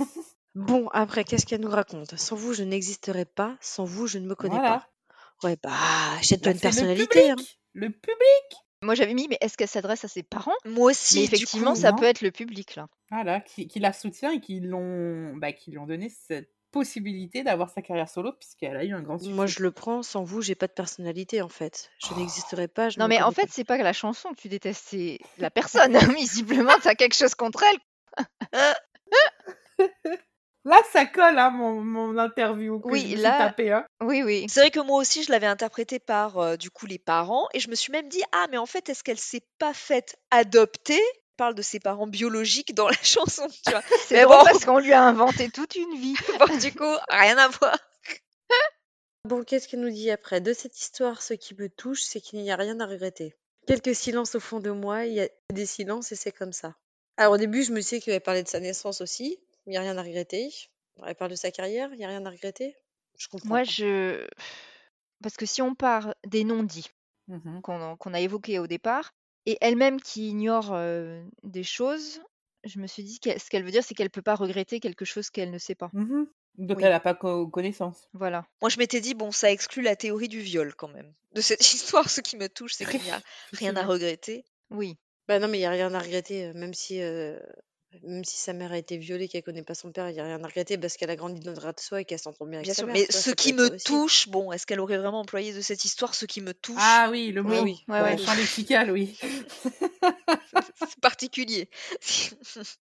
[0.55, 2.15] Bon, après, qu'est-ce qu'elle nous raconte?
[2.17, 3.55] Sans vous, je n'existerai pas.
[3.61, 4.79] Sans vous, je ne me connais Voilà.
[5.43, 5.47] pas.
[5.47, 5.69] Ouais, bah,
[6.17, 7.29] achète-toi Là, une c'est le personnalité.
[7.29, 7.35] hein.
[7.35, 7.59] public.
[7.73, 8.57] Le public.
[8.81, 10.55] Moi j'avais mis, mais est-ce qu'elle s'adresse à ses parents?
[10.65, 11.79] Moi aussi, du effectivement, coup.
[11.81, 11.97] ça non.
[11.97, 12.87] peut être le public là.
[13.11, 17.43] Voilà, qui, qui la soutient et qui l'ont bah, qui lui ont donné cette possibilité
[17.43, 19.33] d'avoir sa carrière solo puisqu'elle a eu un grand succès.
[19.33, 20.03] Moi, je le prends.
[20.03, 21.89] Sans vous, j'ai pas de personnalité, en fait.
[22.07, 22.89] Je n'existerai pas.
[22.89, 23.51] Je Non, mais en fait, pas.
[23.51, 25.97] c'est pas la chanson que tu détestes, c'est la personne.
[26.17, 27.79] Visiblement, t'as quelque chose contre elle.
[30.65, 33.85] Là, ça colle, hein, mon, mon interview que Oui, je là- tapée, hein.
[34.03, 34.47] Oui, oui.
[34.49, 37.61] C'est vrai que moi aussi, je l'avais interprété par, euh, du coup, les parents, et
[37.61, 40.99] je me suis même dit, ah, mais en fait, est-ce qu'elle s'est pas faite adopter?
[41.37, 43.83] Parle de ses parents biologiques dans la chanson, tu vois.
[44.05, 44.43] C'est bon.
[44.43, 46.15] parce qu'on lui a inventé toute une vie.
[46.39, 47.77] Bon, du coup, rien à voir.
[49.25, 50.39] Bon, qu'est-ce qu'elle nous dit après?
[50.39, 53.35] De cette histoire, ce qui me touche, c'est qu'il n'y a rien à regretter.
[53.65, 56.75] Quelques silences au fond de moi, il y a des silences et c'est comme ça.
[57.17, 59.81] Alors au début, je me disais qu'elle parlait de sa naissance aussi, il n'y a
[59.81, 60.49] rien à regretter.
[61.05, 62.77] Elle parle de sa carrière, il n'y a rien à regretter?
[63.17, 63.49] Je comprends.
[63.49, 63.63] Moi, pas.
[63.65, 64.25] je.
[65.21, 66.89] Parce que si on part des non-dits
[67.63, 69.13] qu'on qu'on a évoqués au départ,
[69.49, 72.21] et elle-même qui ignore euh, des choses,
[72.63, 75.05] je me suis dit que ce qu'elle veut dire, c'est qu'elle peut pas regretter quelque
[75.05, 75.89] chose qu'elle ne sait pas.
[75.93, 76.27] Mhm.
[76.57, 76.83] Donc Oui.
[76.83, 78.07] elle n'a pas co- connaissance.
[78.13, 78.45] Voilà.
[78.61, 81.13] Moi, je m'étais dit, bon, ça exclut la théorie du viol, quand même.
[81.33, 83.21] De cette histoire, ce qui me touche, c'est qu'il n'y a
[83.53, 84.43] rien à regretter.
[84.71, 84.97] Oui.
[85.27, 87.39] Bah non, mais il n'y a rien à regretter, même si, euh,
[88.03, 90.23] même si sa mère a été violée, qu'elle connaît pas son père, il n'y a
[90.23, 92.45] rien à regretter parce qu'elle a grandi dans le drap de soie et qu'elle s'entend
[92.45, 92.95] bien avec Bien sa sûr, mère.
[92.95, 93.85] mais tu vois, ce ça qui peut être me ça aussi.
[93.85, 96.77] touche, bon, est-ce qu'elle aurait vraiment employé de cette histoire ce qui me touche?
[96.77, 97.49] Ah oui, le mot.
[97.49, 98.15] Oui, oui, ouais, ouais.
[98.15, 99.17] le champ lexical, oui.
[100.75, 101.69] C'est particulier.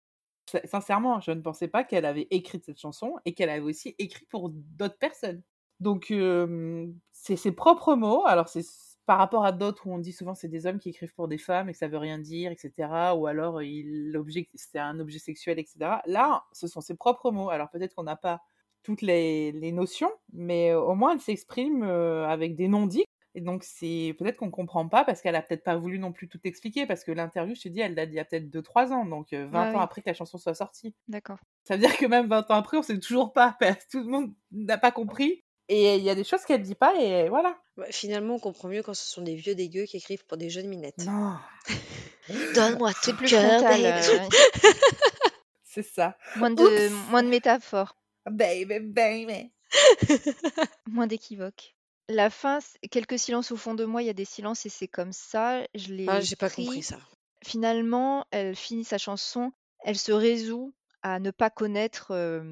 [0.54, 3.96] S- Sincèrement, je ne pensais pas qu'elle avait écrit cette chanson et qu'elle avait aussi
[4.00, 5.42] écrit pour d'autres personnes.
[5.80, 8.26] Donc, euh, c'est ses propres mots.
[8.26, 8.64] Alors, c'est
[9.12, 11.38] par rapport à d'autres où on dit souvent c'est des hommes qui écrivent pour des
[11.38, 13.12] femmes et que ça veut rien dire, etc.
[13.18, 15.96] Ou alors, euh, il, l'objet, c'est un objet sexuel, etc.
[16.06, 17.50] Là, ce sont ses propres mots.
[17.50, 18.42] Alors, peut-être qu'on n'a pas
[18.84, 23.04] toutes les, les notions, mais euh, au moins, elle s'exprime euh, avec des non-dits.
[23.36, 26.30] Et donc, c'est peut-être qu'on comprend pas parce qu'elle a peut-être pas voulu non plus
[26.30, 28.94] tout expliquer parce que l'interview, je te dis, elle date d'il y a peut-être 2-3
[28.94, 29.84] ans, donc euh, 20 Ouais, ans oui.
[29.84, 30.96] après que la chanson soit sortie.
[31.10, 31.40] D'accord.
[31.66, 34.00] Ça veut dire que même 20 ans après, on sait toujours pas, parce que tout
[34.06, 35.44] le monde n'a pas compris.
[35.68, 37.58] Et il y a des choses qu'elle dit pas, et voilà.
[37.82, 40.50] Ouais, finalement, on comprend mieux quand ce sont des vieux dégueux qui écrivent pour des
[40.50, 40.98] jeunes minettes.
[41.00, 41.38] Non,
[42.56, 43.82] Donne-moi ton plus cœur, frontal.
[43.82, 44.08] baby.
[44.10, 44.30] euh,
[45.64, 46.18] C'est ça.
[46.36, 47.10] Moins de, Oups.
[47.10, 47.96] moins de métaphores,
[48.30, 49.52] Baby, baby.
[50.88, 51.76] moins d'équivoques.
[52.10, 52.60] La fin,
[52.92, 55.62] quelques silences au fond de moi, il y a des silences et c'est comme ça.
[55.76, 56.66] Je l'ai Ah, j'ai pas pris.
[56.66, 56.98] compris ça.
[57.44, 59.52] Finalement, elle finit sa chanson,
[59.86, 62.44] elle se résout à ne pas connaître euh,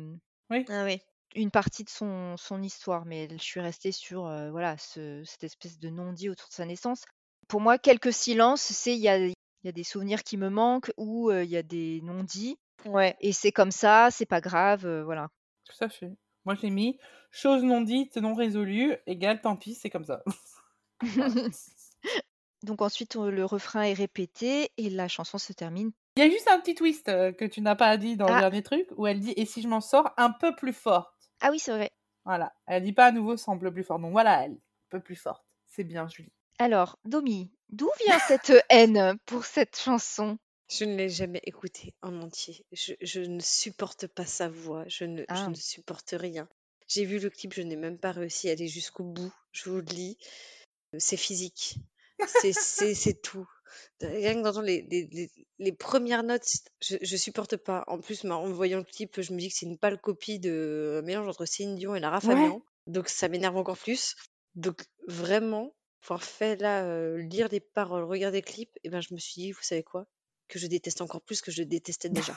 [0.70, 1.02] Ah oui.
[1.36, 5.44] Une partie de son, son histoire, mais je suis restée sur euh, voilà ce- cette
[5.44, 7.04] espèce de non-dit autour de sa naissance.
[7.48, 10.50] Pour moi, quelques silences, c'est il y a, il y a des souvenirs qui me
[10.50, 13.16] manquent ou il y a des non-dits Ouais.
[13.20, 15.30] et c'est comme ça, c'est pas grave, voilà.
[15.66, 16.12] Tout à fait.
[16.46, 16.98] Moi, j'ai mis
[17.32, 20.24] chose non dite, non résolue, égale tant pis, c'est comme ça.
[21.02, 21.50] Voilà.
[22.64, 25.92] Donc ensuite, on- le refrain est répété et la chanson se termine.
[26.18, 28.40] Il y a juste un petit twist que tu n'as pas dit dans le Ah,
[28.42, 31.52] dernier truc, où elle dit Et si je m'en sors un peu plus forte ah
[31.52, 31.92] oui, c'est vrai.
[32.26, 32.54] Voilà.
[32.68, 34.00] Elle dit pas à nouveau semble plus fort.
[34.00, 34.58] Donc voilà, elle, un
[34.90, 35.44] peu plus forte.
[35.68, 36.32] C'est bien, Julie.
[36.58, 40.38] Alors, Domi, d'où vient cette haine pour cette chanson?
[40.70, 42.66] Je ne l'ai jamais écouté en entier.
[42.72, 44.84] Je, je ne supporte pas sa voix.
[44.88, 46.48] Je ne, je Ah, ne supporte rien.
[46.88, 49.34] J'ai vu le clip, je n'ai même pas réussi à aller jusqu'au bout.
[49.52, 50.18] Je vous le dis.
[50.98, 51.76] C'est physique.
[52.28, 53.48] C'est tout.
[54.02, 56.48] Rien que d'entendre les, les, les, les premières notes,
[56.82, 57.84] je, je supporte pas.
[57.88, 60.40] En plus, ma- en voyant le clip, je me dis que c'est une pâle copie
[60.40, 62.22] de un mélange entre Céline Dion et Lara Ouais.
[62.36, 62.62] Fabian.
[62.88, 64.16] Donc ça m'énerve encore plus.
[64.56, 69.14] Donc vraiment, avoir fait là, euh, lire les paroles, regarder le clip, et ben je
[69.14, 70.08] me suis dit, vous savez quoi?
[70.48, 72.34] Que je déteste encore plus que je le détestais déjà.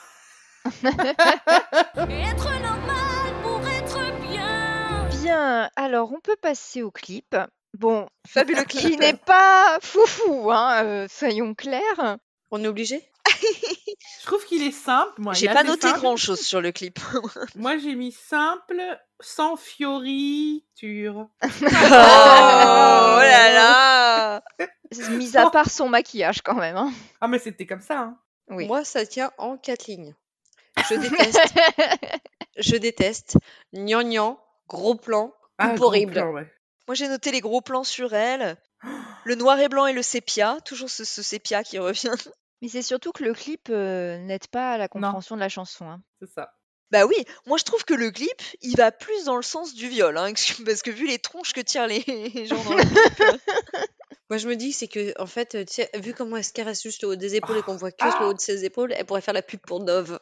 [0.65, 5.09] Être normal pour être bien.
[5.23, 7.35] Bien, alors on peut passer au clip.
[7.79, 12.19] Bon, Fabuleux qui n'est pas foufou, hein, euh, soyons clairs.
[12.51, 13.03] On est obligé?
[14.21, 15.13] Je trouve qu'il est simple.
[15.19, 16.01] Moi, J'ai pas noté simple.
[16.01, 16.99] grand chose sur le clip.
[17.57, 18.81] Moi, j'ai mis simple,
[19.21, 21.29] sans fioriture.
[21.45, 24.43] Oh là là.
[25.11, 26.77] Mis à part son maquillage quand même.
[26.77, 26.93] hein.
[27.21, 27.99] Ah, mais c'était comme ça.
[28.01, 28.19] Hein.
[28.51, 28.67] Oui.
[28.67, 30.15] Moi, ça tient en quatre lignes.
[30.91, 31.55] Je déteste,
[32.57, 33.37] je déteste,
[33.75, 36.13] gnangnan, gros plan, Ah, gros horrible.
[36.15, 36.51] plan, ouais.
[36.89, 38.57] Moi j'ai noté les gros plans sur elle,
[39.25, 42.11] le noir et blanc et le sépia, toujours ce, ce sépia qui revient.
[42.63, 45.49] Mais c'est surtout que le clip euh, n'aide pas à la Non, compréhension de la
[45.49, 45.85] chanson.
[45.89, 46.01] hein.
[46.21, 46.53] c'est ça.
[46.93, 47.17] Bah oui,
[47.47, 50.33] moi je trouve que le clip, il va plus dans le sens du viol, hein,
[50.67, 53.21] parce que vu les tronches que tirent les les gens dans le clip.
[53.21, 53.39] euh,
[54.31, 56.83] Moi, je me dis, c'est que, en fait, tu sais, vu comment elle se caresse
[56.83, 58.93] juste le haut des épaules et qu'on voit que le Ah haut de ses épaules,
[58.97, 60.19] elle pourrait faire la pub pour Dove.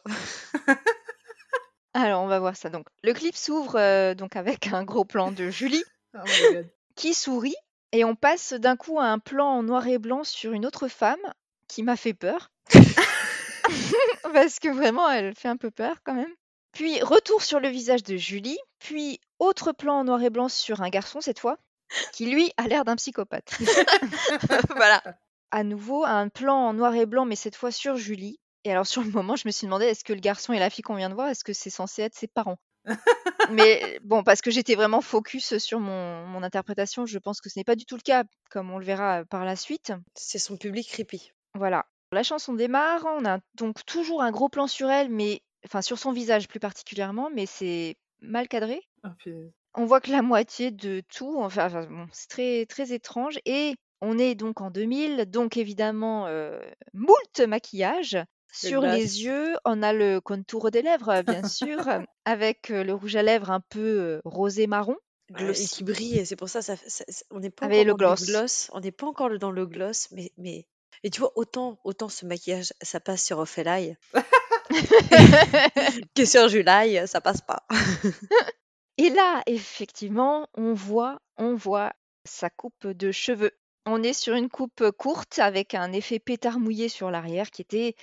[1.93, 2.69] Alors on va voir ça.
[2.69, 6.69] Donc le clip s'ouvre euh, donc avec un gros plan de Julie Oh my god.
[6.95, 7.55] qui sourit
[7.91, 10.87] et on passe d'un coup à un plan en noir et blanc sur une autre
[10.87, 11.19] femme
[11.67, 12.51] qui m'a fait peur
[14.33, 16.33] parce que vraiment elle fait un peu peur quand même.
[16.71, 20.81] Puis retour sur le visage de Julie, puis autre plan en noir et blanc sur
[20.81, 21.57] un garçon cette fois
[22.13, 23.57] qui lui a l'air d'un psychopathe.
[24.75, 25.03] voilà.
[25.51, 28.39] À nouveau un plan en noir et blanc mais cette fois sur Julie.
[28.63, 30.69] Et alors sur le moment je me suis demandé est-ce que le garçon et la
[30.69, 32.57] fille qu'on vient de voir est-ce que c'est censé être ses parents?
[33.51, 37.59] Mais bon, parce que j'étais vraiment focus sur mon, mon interprétation, je pense que ce
[37.59, 39.93] n'est pas du tout le cas, comme on le verra par la suite.
[40.15, 41.31] C'est son public creepy.
[41.53, 41.85] Voilà.
[42.13, 45.97] La chanson démarre, on a donc toujours un gros plan sur elle, mais enfin sur
[45.97, 48.81] son visage plus particulièrement, mais c'est mal cadré.
[49.03, 49.51] Oh, punaise.
[49.73, 53.39] On voit que la moitié de tout, enfin, enfin, bon, c'est très très étrange.
[53.45, 56.59] Et on est donc en 2000, donc évidemment euh,
[56.93, 58.17] moult maquillage.
[58.51, 61.79] Sur les yeux, on a le contour des lèvres, bien sûr,
[62.25, 64.97] avec euh, le rouge à lèvres un peu euh, rosé marron.
[65.39, 66.17] Euh, et qui brille.
[66.19, 68.25] et C'est pour ça, ça, ça- ça- on n'est pas Avec encore le dans le
[68.25, 68.69] gloss.
[68.73, 70.65] On n'est pas encore le- dans le gloss, mais, mais...
[71.03, 73.95] Et tu vois, autant, autant ce maquillage, ça passe sur Ophélie,
[76.15, 77.63] que sur July, ça passe pas.
[78.97, 81.93] Et là, effectivement, on voit, on voit
[82.25, 83.51] sa coupe de cheveux.
[83.85, 87.95] On est sur une coupe courte avec un effet pétard mouillé sur l'arrière qui était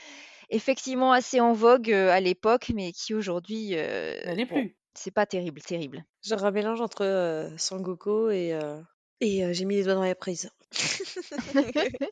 [0.51, 4.77] effectivement assez en vogue euh, à l'époque, mais qui aujourd'hui, euh, Elle est bon, plus.
[4.95, 6.05] c'est pas terrible, terrible.
[6.23, 8.53] Genre un mélange entre euh, Sangoku et...
[8.55, 8.81] euh,
[9.21, 10.51] Et euh, j'ai mis les doigts dans la prise.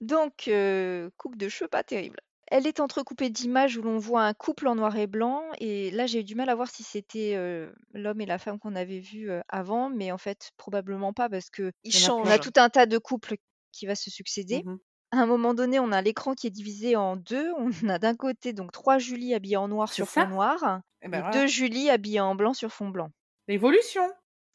[0.00, 2.18] Donc, euh, coupe de cheveux pas terrible.
[2.48, 6.04] Elle est entrecoupée d'images où l'on voit un couple en noir et blanc, et là
[6.06, 8.98] j'ai eu du mal à voir si c'était euh, l'homme et la femme qu'on avait
[8.98, 12.20] vus euh, avant, mais en fait probablement pas parce que Il Il y en a
[12.20, 13.36] on a tout un tas de couples
[13.70, 14.64] qui va se succéder.
[14.64, 14.78] Mhm.
[15.12, 17.50] À un moment donné, on a l'écran qui est divisé en deux.
[17.58, 21.06] On a d'un côté donc trois Julie habillées en noir C'est sur fond noir Eh
[21.06, 21.32] et ben voilà.
[21.36, 23.10] deux Julie habillées en blanc sur fond blanc.
[23.48, 24.02] L'évolution.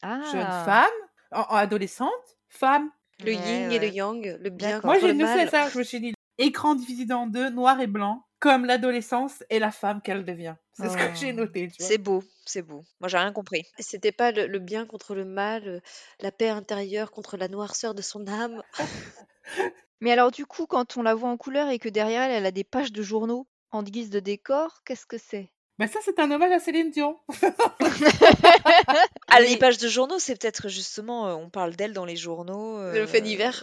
[0.02, 2.10] Jeune Ah, femme, en, en adolescente,
[2.48, 2.90] femme.
[3.20, 3.92] Le ouais, yin et le ouais.
[3.92, 4.84] yang, le bien D'accord.
[4.86, 5.50] Moi, contre j'ai le noté mal.
[5.50, 5.68] ça.
[5.70, 9.70] Je me suis dit, écran divisé en deux, noir et blanc, comme l'adolescence et la
[9.70, 10.54] femme qu'elle devient.
[10.72, 11.70] C'est ce que j'ai noté.
[11.78, 12.84] C'est beau, c'est beau.
[13.00, 13.64] Moi j'ai rien compris.
[13.78, 15.80] C'était pas le, le bien contre le mal, euh,
[16.20, 18.62] la paix intérieure contre la noirceur de son âme?
[20.00, 22.46] Mais alors du coup, quand on la voit en couleur et que derrière elle, elle
[22.46, 25.50] a des pages de journaux, en guise de décor, qu'est-ce que c'est?
[25.78, 27.16] Bah ça, c'est un hommage à Céline Dion.
[27.42, 27.50] À
[29.40, 29.46] Oui.
[29.48, 32.80] les pages de journaux, c'est peut-être justement, euh, on parle d'elle dans les journaux.
[32.92, 33.62] Le fait euh, divers.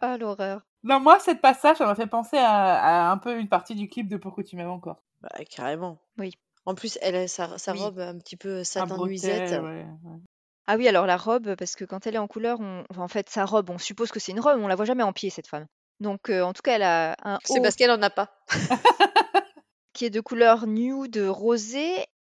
[0.00, 0.62] Ah, l'horreur.
[0.82, 3.88] Non, moi, cette passage, ça m'a fait penser à, à un peu une partie du
[3.88, 5.02] clip de Pourquoi tu m'aimes encore.
[5.20, 5.98] Bah, carrément.
[6.18, 6.34] Oui.
[6.66, 7.80] En plus, elle a sa, sa Oui.
[7.80, 9.50] robe un petit peu Un satin nuisette.
[9.52, 9.86] ouais, ouais.
[10.66, 12.84] Ah oui, alors la robe, parce que quand elle est en couleur, on...
[12.90, 15.02] enfin, en fait, sa robe, on suppose que c'est une robe, on la voit jamais
[15.02, 15.66] en pied, cette femme.
[15.98, 18.30] Donc, euh, en tout cas, elle a un C'est haut parce qu'elle en a pas.
[19.92, 21.92] qui est de couleur nude rosé.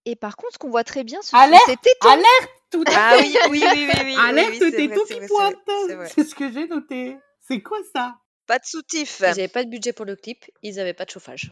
[0.05, 2.09] Et par contre, ce qu'on voit très bien, ce sont Alerte ses tétons.
[2.09, 4.15] Alerte tout à Ah oui, oui, oui, oui, oui.
[4.19, 6.13] Alerte oui, tes vrai, qui.
[6.13, 7.17] C'est ce que j'ai noté.
[7.39, 8.17] C'est quoi ça?
[8.45, 9.19] Pas de soutif.
[9.19, 11.51] Ils n'avaient pas de budget pour le clip, ils n'avaient pas de chauffage.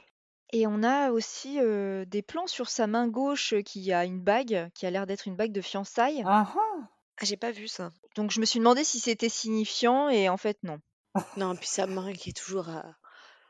[0.54, 4.20] Et on a aussi euh, des plans sur sa main gauche euh, qui a une
[4.20, 6.24] bague, qui a l'air d'être une bague de fiançailles.
[6.26, 7.92] Ah ah Ah, j'ai pas vu ça.
[8.16, 10.80] Donc, je me suis demandé si c'était signifiant, et en fait, non.
[11.38, 12.96] Non, puis sa main qui est toujours à.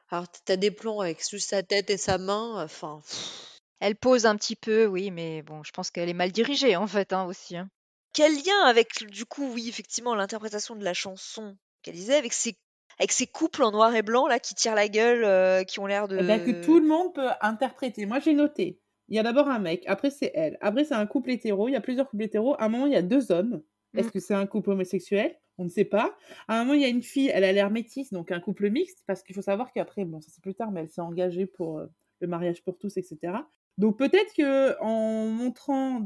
[0.10, 3.02] Alors, t'as des plans avec juste sa tête et sa main, enfin.
[3.08, 3.48] pff.
[3.80, 6.86] Elle pose un petit peu, oui, mais bon, je pense qu'elle est mal dirigée, en
[6.86, 7.58] fait, hein, aussi.
[7.58, 7.68] hein.
[8.14, 12.56] Quel lien avec, du coup, oui, effectivement, l'interprétation de la chanson qu'elle disait, avec ces,
[13.02, 15.88] avec ces couples en noir et blanc, là, qui tirent la gueule, euh, qui ont
[15.88, 16.18] l'air de...
[16.20, 18.06] Eh ben, que tout le monde peut interpréter.
[18.06, 18.80] Moi, j'ai noté.
[19.10, 21.74] Il y a d'abord un mec, après c'est elle, après c'est un couple hétéro, il
[21.74, 22.56] y a plusieurs couples hétéros.
[22.60, 23.62] À un moment, il y a deux hommes.
[23.98, 24.12] Est-ce Mm.
[24.12, 25.36] que c'est un couple homosexuel?
[25.58, 26.16] On ne sait pas.
[26.48, 28.70] À un moment, il y a une fille, elle a l'air métisse, donc un couple
[28.70, 31.46] mixte, parce qu'il faut savoir qu'après, bon, ça c'est plus tard, mais elle s'est engagée
[31.46, 31.88] pour euh,
[32.22, 33.34] le mariage pour tous, etc.
[33.78, 36.04] Donc peut-être que en montrant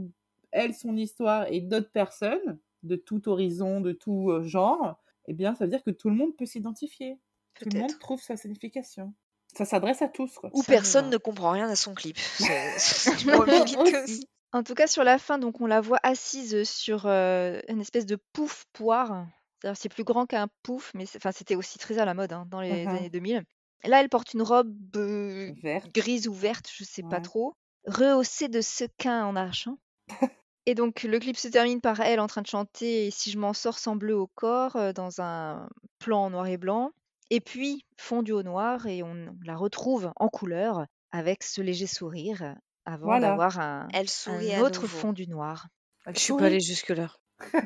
[0.51, 5.55] elle son histoire et d'autres personnes de tout horizon, de tout euh, genre, eh bien,
[5.55, 7.19] ça veut dire que tout le monde peut s'identifier.
[7.59, 9.13] Tout le monde trouve sa signification.
[9.55, 10.49] Ça s'adresse à tous, quoi.
[10.53, 12.17] Ou Ça personne ne comprend rien à son clip.
[14.53, 18.05] En tout cas, sur la fin, donc on la voit assise sur euh, une espèce
[18.05, 19.25] de pouf poire.
[19.73, 22.85] C'est plus grand qu'un pouf, mais c'était aussi très à la mode hein, dans les
[22.85, 22.87] Mhm.
[22.87, 23.43] années 2000.
[23.83, 25.91] Là, elle porte une robe euh, Verte.
[25.93, 27.53] grise ou verte, je sais pas trop,
[27.85, 29.77] rehaussée de sequins en argent.
[30.65, 33.53] Et donc, le clip se termine par elle en train de chanter si je m'en
[33.53, 36.91] sors sans bleu au corps, dans un plan en noir et blanc.
[37.29, 42.55] Et puis, fondu au noir, et on la retrouve en couleur avec ce léger sourire
[42.85, 43.29] avant Voilà.
[43.29, 44.97] d'avoir un, Elle sourit un à autre nouveau.
[44.97, 45.67] fond du noir.
[46.05, 46.47] Elle Je suis pas sourit.
[46.47, 47.11] allée jusque-là.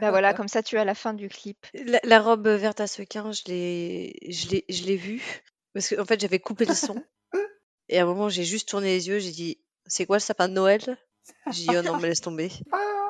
[0.01, 1.57] Bah voilà, comme ça tu as la fin du clip.
[1.73, 5.41] La, la robe verte à sequins, je l'ai, je l'ai, je l'ai vue.
[5.73, 7.01] Parce qu'en fait, j'avais coupé le son.
[7.89, 9.19] Et à un moment, j'ai juste tourné les yeux.
[9.19, 10.81] J'ai dit, c'est quoi le sapin de Noël?
[11.51, 12.49] J'ai dit, oh non, mais laisse tomber.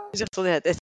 [0.10, 0.80] Ah J'ai retourné la tête.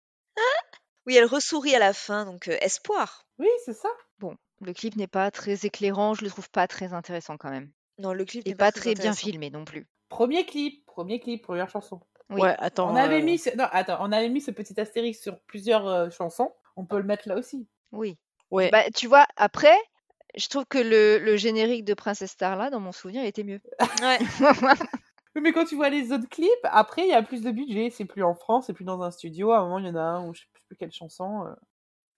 [1.06, 3.26] Oui, elle ressourit à la fin, donc euh, espoir.
[3.40, 3.90] Oui, c'est ça.
[4.20, 7.72] Bon, le clip n'est pas très éclairant, je le trouve pas très intéressant quand même.
[7.98, 9.88] Non, le clip n'est pas très très bien filmé non plus.
[10.10, 12.02] Premier clip, premier clip, première chanson.
[12.30, 12.42] Oui.
[12.42, 12.92] Ouais, attends.
[12.92, 13.56] On avait euh, mis, ce...
[13.56, 16.54] non, attends, on avait mis ce petit astérix sur plusieurs euh, chansons.
[16.76, 17.68] On peut le mettre là aussi.
[17.94, 18.18] Oui.
[18.52, 18.70] Ouais.
[18.70, 19.78] Bah tu vois, après,
[20.36, 23.62] je trouve que le, le générique de Princess Starla, dans mon souvenir, était mieux.
[24.02, 24.20] Ouais.
[25.42, 27.90] Mais quand tu vois les autres clips, après il y a plus de budget.
[27.90, 29.52] C'est plus en France, c'est plus dans un studio.
[29.52, 31.46] À un moment, il y en a un où je sais plus quelle chanson.
[31.46, 31.54] euh.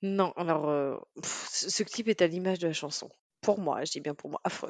[0.02, 3.10] Non, alors, euh, pff, ce ce clip est à l'image de la chanson.
[3.42, 4.70] Pour moi, je dis bien pour moi, affreux.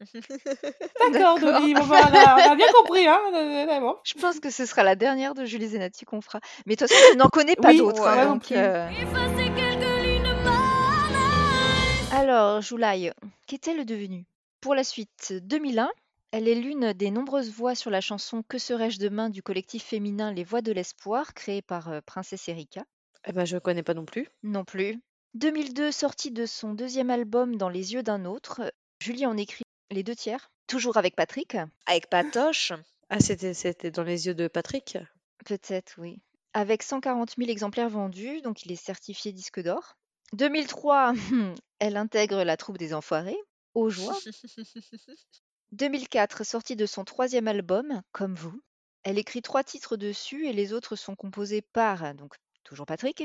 [0.14, 1.38] D'accord, D'accord.
[1.40, 1.74] Dolly.
[1.74, 3.20] Bon, bah, on, a, on a bien compris, hein.
[3.34, 3.96] euh, bon.
[4.04, 6.40] Je pense que ce sera la dernière de Julie Zenati qu'on fera.
[6.66, 8.00] Mais de toute façon, je n'en connais pas Oui, d'autres.
[8.02, 8.56] ouais, hein, moi non donc, plus.
[8.56, 12.12] euh, Effacer quelques lignes banales.
[12.12, 13.12] Alors, Joulaï,
[13.46, 14.24] qu'est-elle devenue
[14.60, 15.90] Pour la suite, 2001,
[16.32, 20.32] elle est l'une des nombreuses voix sur la chanson Que serais-je demain du collectif féminin
[20.32, 22.84] Les Voix de l'Espoir, créé par euh, Princesse Erika.
[23.26, 24.28] Eh ben, je connais pas non plus.
[24.42, 25.00] Non plus.
[25.34, 30.04] 2002, sortie de son deuxième album Dans les yeux d'un autre, Julie en écrit les
[30.04, 31.56] deux tiers, toujours avec Patrick.
[31.86, 32.72] Avec Patoche.
[33.08, 34.98] Ah, c'était, c'était dans les yeux de Patrick
[35.44, 36.20] Peut-être, oui.
[36.52, 39.96] Avec 140 000 exemplaires vendus, donc il est certifié disque d'or.
[40.34, 41.12] 2003,
[41.80, 43.38] elle intègre la troupe des Enfoirés,
[43.74, 44.18] aux joies.
[45.72, 48.60] 2004, sortie de son troisième album, Comme vous.
[49.02, 53.24] Elle écrit trois titres dessus et les autres sont composés par, donc toujours Patrick,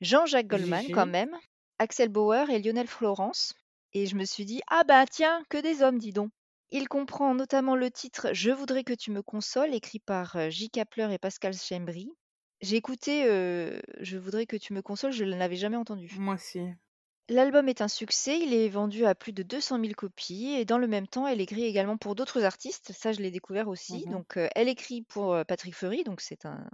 [0.00, 1.36] Jean-Jacques Goldman quand même,
[1.78, 3.54] Axel Bauer et Lionel Florence.
[3.94, 6.30] Et je me suis dit, ah bah tiens, que des hommes, dis donc.
[6.70, 10.68] Il comprend notamment le titre Je voudrais que tu me consoles, écrit par euh, J.
[10.68, 12.12] Kapler et Pascal Chembry.
[12.60, 16.14] J'ai écouté euh, Je voudrais que tu me consoles, je ne l'avais jamais entendu.
[16.18, 16.60] Moi aussi.
[17.30, 20.78] L'album est un succès, il est vendu à plus de 200 000 copies et dans
[20.78, 22.92] le même temps, elle écrit également pour d'autres artistes.
[22.92, 24.04] Ça, je l'ai découvert aussi.
[24.06, 24.12] Mhm.
[24.12, 26.66] Donc, euh, elle écrit pour euh, Patrick Fury, donc c'est un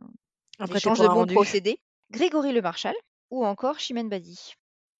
[0.60, 1.34] Après, t'es échange pour de un bons rendu.
[1.34, 1.80] procédés.
[2.12, 2.94] Grégory Le Marchal
[3.30, 4.52] ou encore Chimène Badi.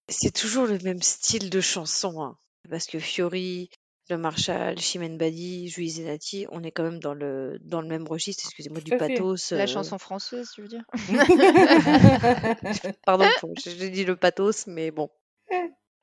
[0.08, 2.20] C'est toujours le même style de chanson.
[2.22, 2.36] hein.
[2.68, 3.70] Parce que Fiori,
[4.10, 8.06] Le Marshall, Chimène Badi, Julie Zenati, on est quand même dans le, dans le même
[8.08, 9.14] registre, excusez-moi, du Tout à fait.
[9.14, 9.52] pathos.
[9.52, 10.82] La euh, chanson française, tu veux dire?
[13.06, 15.10] Pardon, pour- j'ai dit le pathos, mais bon.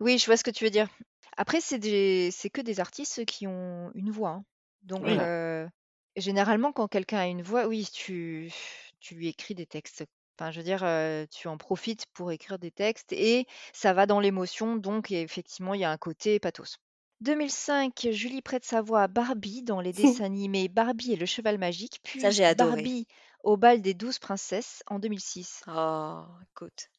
[0.02, 0.90] Oui, je vois ce que tu veux dire.
[1.38, 4.46] Après, c'est des c'est que des artistes qui ont une voix, hein.
[4.84, 5.20] Donc Oui.
[5.20, 5.70] heu,
[6.18, 8.52] généralement, quand quelqu'un a une voix, oui, tu
[9.00, 10.04] tu lui écris des textes.
[10.38, 14.06] Enfin, je veux dire, heu, tu en profites pour écrire des textes et ça va
[14.08, 16.78] dans l'émotion, donc effectivement, il y a un côté pathos.
[17.22, 21.58] 2005, Julie prête sa voix à Barbie dans les dessins animés Barbie et le cheval
[21.60, 22.90] magique, puis Ça, j'ai adoré.
[22.90, 23.08] Barbie
[23.44, 25.64] au bal des 12 princesses en 2006.
[25.68, 26.90] Oh, écoute.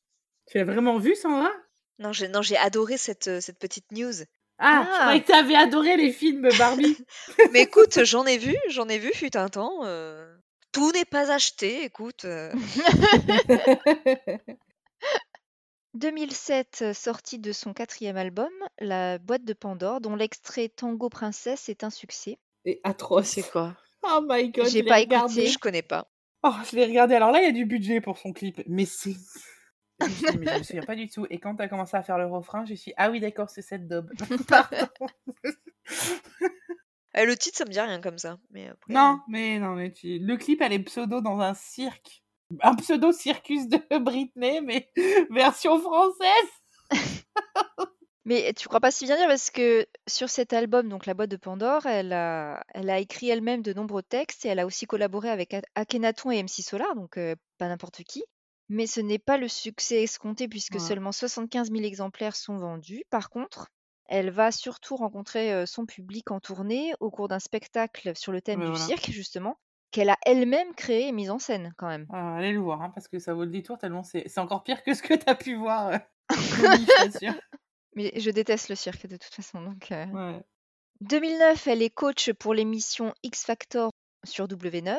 [0.46, 1.50] Tu l'as vraiment vu, Sandra
[2.02, 4.12] Non, j'ai non, j'ai adoré cette, euh, cette petite news.
[4.58, 4.98] Ah, je Ah.
[5.00, 6.96] croyais que tu avais adoré les films Barbie.
[7.52, 9.80] Mais écoute, j'en ai vu, j'en ai vu, fut un temps.
[9.84, 10.34] euh,
[10.72, 12.24] Tout n'est pas acheté, écoute.
[12.24, 12.52] euh,
[15.94, 21.68] 2007, euh, sortie de son quatrième album, La boîte de Pandore, dont l'extrait Tango Princesse
[21.68, 22.38] est un succès.
[22.64, 23.26] C'est atroce.
[23.28, 23.76] C'est quoi?
[24.02, 25.32] Oh my god, J'ai je pas regardé.
[25.34, 25.52] écouté.
[25.52, 26.08] Je connais pas.
[26.44, 27.14] Oh, je l'ai regardé.
[27.14, 29.14] Alors là, il y a du budget pour son clip, mais c'est.
[30.08, 31.26] Je mais je me souviens pas du tout.
[31.30, 33.62] Et quand tu as commencé à faire le refrain, je suis ah oui, d'accord, c'est
[33.62, 34.10] cette daube.
[34.48, 34.88] Pardon.
[37.14, 38.38] Le titre, ça me dit rien comme ça.
[38.50, 40.18] Mais après, non, mais non, mais tu...
[40.18, 42.22] le clip, elle est pseudo dans un cirque.
[42.60, 44.90] Un pseudo circus de Britney, mais
[45.30, 46.50] version française.
[48.24, 51.30] Mais tu crois pas si bien dire parce que sur cet album, donc La boîte
[51.30, 54.86] de Pandore, elle a, elle a écrit elle-même de nombreux textes et elle a aussi
[54.86, 58.22] collaboré avec Akhenaton et MC Solar, donc euh, pas n'importe qui.
[58.74, 60.80] Mais ce n'est pas le succès escompté puisque Ouais.
[60.80, 63.04] seulement 75 000 exemplaires sont vendus.
[63.10, 63.68] Par contre,
[64.06, 68.60] elle va surtout rencontrer son public en tournée au cours d'un spectacle sur le thème
[68.60, 68.78] du voilà.
[68.84, 69.58] cirque, justement,
[69.90, 72.06] qu'elle a elle-même créé et mise en scène quand même.
[72.10, 74.64] Ah, allez le voir, hein, parce que ça vaut le détour tellement c'est c'est encore
[74.64, 75.90] pire que ce que tu as pu voir.
[76.30, 77.34] Mommy, je t'assure.
[77.94, 79.92] Mais je déteste le cirque de toute façon, donc...
[79.92, 80.42] euh, Ouais.
[81.02, 83.90] 2009, elle est coach pour l'émission X Factor
[84.24, 84.98] sur W9.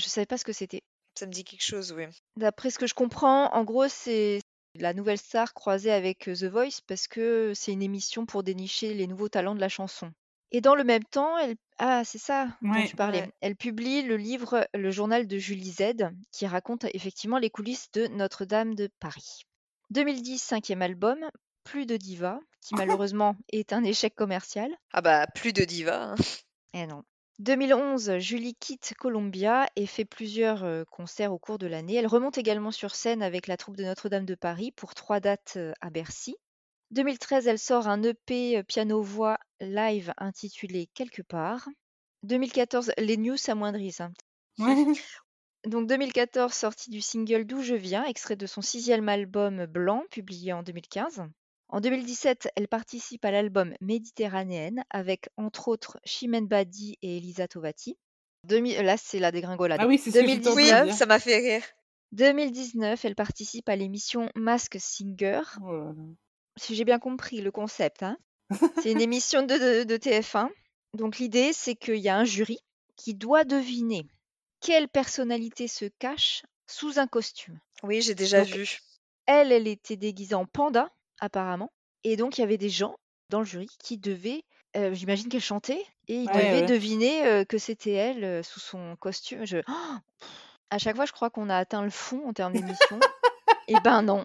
[0.00, 0.82] Je savais pas ce que c'était.
[1.20, 2.04] Ça me dit quelque chose, oui.
[2.36, 4.40] D'après ce que je comprends, en gros, c'est
[4.74, 8.94] la nouvelle star croisée avec euh, The Voice parce que c'est une émission pour dénicher
[8.94, 10.12] les nouveaux talents de la chanson.
[10.52, 11.54] Et dans le même temps, elle...
[11.78, 12.86] ah, c'est ça dont Ouais.
[12.88, 13.20] tu parlais.
[13.22, 13.32] Ouais.
[13.40, 18.08] Elle publie le livre Le journal de Julie Z, qui raconte effectivement les coulisses de
[18.08, 19.42] Notre-Dame de Paris.
[19.90, 21.18] 2010, cinquième album,
[21.64, 22.74] Plus de diva, qui
[23.06, 24.70] malheureusement est un échec commercial.
[24.92, 26.12] Ah bah, plus de diva.
[26.12, 26.14] hein.
[26.72, 27.02] Eh non.
[27.40, 31.94] 2011, Julie quitte Columbia et fait plusieurs euh, concerts au cours de l'année.
[31.94, 35.54] Elle remonte également sur scène avec la troupe de Notre-Dame de Paris pour trois dates
[35.56, 36.36] euh, à Bercy.
[36.90, 41.66] 2013, elle sort un EP euh, piano-voix live intitulé Quelque part.
[42.24, 44.02] 2014, les news s'amoindrissent.
[44.02, 44.12] hein.
[44.58, 44.84] Ouais.
[45.66, 50.52] Donc 2014, sortie du single D'où je viens, extrait de son sixième album Blanc, publié
[50.52, 51.22] en 2015.
[51.72, 57.96] En 2017, elle participe à l'album Méditerranéenne avec entre autres Chimène Badi et Elisa Tovati.
[58.48, 59.78] 2000 Là, c'est la dégringolade.
[59.82, 60.94] Ah oui, c'est ce que j'étais en train de Oui, 2019, dire.
[60.96, 61.62] ça m'a fait rire.
[62.12, 65.42] 2019, elle participe à l'émission Mask Singer.
[65.62, 66.02] Oh là là.
[66.56, 68.18] Si j'ai bien compris le concept, hein.
[68.82, 70.48] c'est une émission de, de- de TF1.
[70.96, 72.58] Donc l'idée, c'est qu'il y a un jury
[72.96, 74.06] qui doit deviner
[74.60, 77.58] quelle personnalité se cache sous un costume.
[77.84, 78.80] Oui, j'ai déjà Donc vu.
[79.26, 81.70] elle, elle était déguisée en panda, apparemment.
[82.04, 82.96] Et donc, il y avait des gens
[83.28, 84.42] dans le jury qui devaient,
[84.76, 86.66] euh, j'imagine qu'elle chantait, et ils Ouais, devaient ouais.
[86.66, 89.44] deviner euh, que c'était elle euh, sous son costume.
[89.46, 89.58] Je...
[89.68, 89.96] Oh
[90.70, 92.98] à chaque fois, je crois qu'on a atteint le fond en termes d'émission.
[93.68, 94.24] et ben non.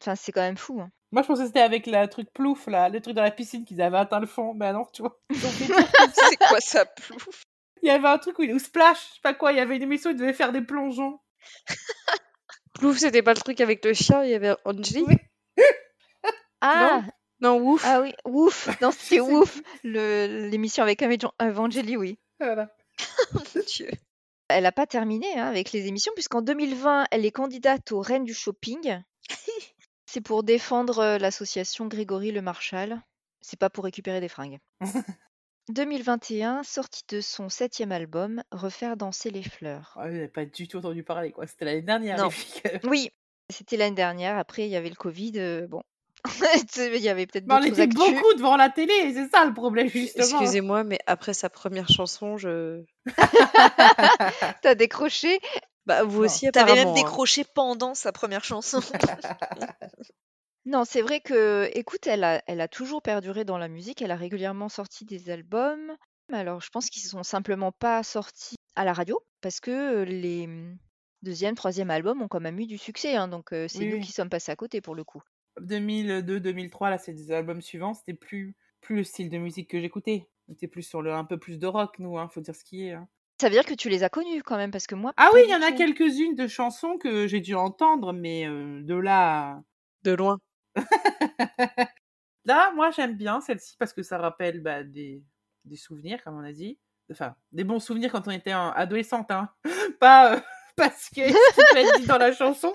[0.00, 0.80] Enfin, c'est quand même fou.
[0.80, 0.90] hein.
[1.12, 3.64] Moi, je pensais que c'était avec le truc plouf, là, le truc dans la piscine
[3.64, 4.54] qu'ils avaient atteint le fond.
[4.54, 5.20] Ben non, tu vois.
[5.30, 7.44] C'est quoi ça, plouf?
[7.82, 9.76] Il y avait un truc où, où Splash, je sais pas quoi, il y avait
[9.76, 11.20] une émission où ils devaient faire des plongeons.
[12.74, 15.16] Plouf, c'était pas le truc avec le chien, il y avait Oui.
[16.66, 17.02] Ah,
[17.40, 17.82] Non, ouf.
[17.84, 18.66] ah oui, ouf.
[18.82, 19.60] Non, c'était C'est- ouf.
[19.84, 22.18] L'émission avec Evan- Evangeli, oui.
[22.40, 22.74] Voilà.
[23.34, 23.90] Mon Dieu.
[24.48, 28.24] Elle n'a pas terminé hein, avec les émissions, puisqu'en 2020, elle est candidate aux Reines
[28.24, 29.02] du Shopping.
[30.06, 33.02] C'est pour défendre euh, l'association Grégory Le Marchal.
[33.40, 34.58] C'est pas pour récupérer des fringues.
[35.70, 39.94] 2021, sortie de son septième album, Refaire danser les fleurs.
[39.96, 41.46] Ouais, j'avais pas du tout entendu parler, quoi.
[41.46, 42.24] C'était l'année dernière, Non.
[42.26, 42.80] les filles.
[42.84, 43.10] Oui,
[43.50, 44.36] c'était l'année dernière.
[44.36, 45.32] Après, il y avait le Covid.
[45.36, 45.82] euh, bon,
[46.76, 47.98] il y avait peut-être on était actus.
[47.98, 50.40] beaucoup devant la télé, c'est ça le problème, justement.
[50.40, 52.82] Excusez-moi, mais après sa première chanson, je.
[54.62, 55.40] T'as décroché
[55.86, 56.24] Bah, vous Non.
[56.24, 56.94] aussi, T'avais même hein.
[56.94, 58.80] décroché pendant sa première chanson.
[60.66, 64.00] Non, c'est vrai que, écoute, elle a, elle a toujours perduré dans la musique.
[64.00, 65.94] Elle a régulièrement sorti des albums.
[66.32, 70.44] Alors, je pense qu'ils sont simplement pas sortis à la radio parce que euh, les
[70.46, 70.78] hum,
[71.20, 73.14] deuxième, troisième albums ont quand même eu du succès.
[73.14, 75.20] hein, donc, euh, c'est Oui, nous qui sommes passés à côté pour le coup.
[75.60, 77.94] 2002, 2003, là, c'est des albums suivants.
[77.94, 80.28] C'était plus, plus le style de musique que j'écoutais.
[80.48, 82.64] On était plus sur le, un peu plus de rock, nous, hein, faut dire ce
[82.64, 82.92] qui est.
[82.92, 83.08] hein.
[83.40, 85.40] Ça veut dire que tu les as connus quand même parce que moi, Ah oui,
[85.44, 89.50] il y en a quelques-unes de chansons que j'ai dû entendre, mais euh, de là.
[89.56, 89.62] à-
[90.04, 90.38] De loin.
[92.46, 95.22] Là, moi, j'aime bien celle-ci parce que ça rappelle bah, des,
[95.64, 96.78] des souvenirs, comme on a dit.
[97.10, 99.48] Enfin, des bons souvenirs quand on était en- adolescente, hein.
[100.00, 100.40] Pas euh,
[100.76, 102.74] parce que ce dit dans la chanson.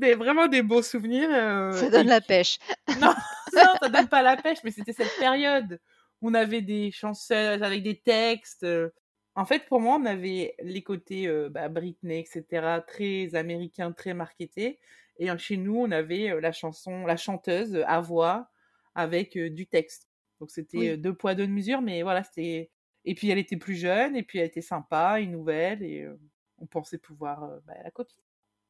[0.00, 1.28] Des, vraiment des beaux souvenirs.
[1.32, 2.58] euh, Ça et donne la pêche.
[3.00, 3.14] Non,
[3.54, 5.80] non, ça donne pas la pêche, mais c'était cette période
[6.20, 8.64] où on avait des chansons avec des textes.
[8.64, 8.90] euh.
[9.36, 14.14] En fait, pour moi, on avait les côtés euh, bah, Britney, etc., très américains, très
[14.14, 14.78] marketés.
[15.18, 18.48] Et euh, chez nous, on avait la chanson, la chanteuse à voix
[18.94, 20.08] avec euh, du texte.
[20.40, 20.98] Donc c'était Oui.
[20.98, 22.70] deux poids, deux mesures, mais voilà, c'était.
[23.04, 26.08] Et puis elle était plus jeune, et puis elle était sympa, une nouvelle, et
[26.58, 28.22] on pensait pouvoir bah, la copier.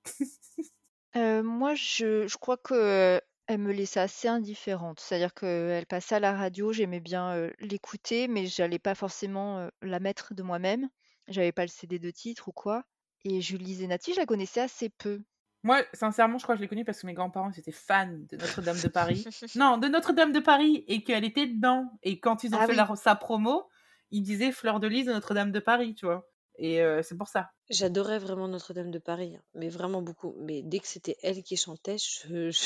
[1.15, 5.01] Moi, je, je crois que elle me laissait assez indifférente.
[5.01, 10.35] C'est-à-dire qu'elle passait à la radio, j'aimais bien l'écouter, mais j'allais pas forcément la mettre
[10.35, 10.89] de moi-même.
[11.29, 12.85] J'avais pas le CD de titre ou quoi.
[13.25, 15.23] Et Julie Zenati, je la connaissais assez peu.
[15.63, 18.37] Moi, sincèrement, je crois que je l'ai connue parce que mes grands-parents étaient fans de
[18.37, 19.25] Notre-Dame de Paris.
[19.55, 21.91] non, de Notre-Dame de Paris et qu'elle était dedans.
[22.03, 22.97] Et quand ils ont Ah fait oui.
[22.97, 23.69] sa promo,
[24.11, 26.29] ils disaient Fleur de Lys de Notre-Dame de Paris, tu vois.
[26.59, 27.51] Et euh, c'est pour ça.
[27.71, 30.35] J'adorais vraiment Notre-Dame de Paris, hein, mais vraiment beaucoup.
[30.41, 32.61] Mais dès que c'était elle qui chantait, je, je,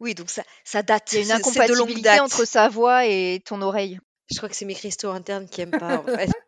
[0.00, 1.12] Oui, donc ça, ça date.
[1.12, 2.20] Il y a une incompatibilité date.
[2.20, 3.98] entre sa voix et ton oreille.
[4.30, 6.30] je crois que c'est mes cristaux internes qui aiment pas, en fait.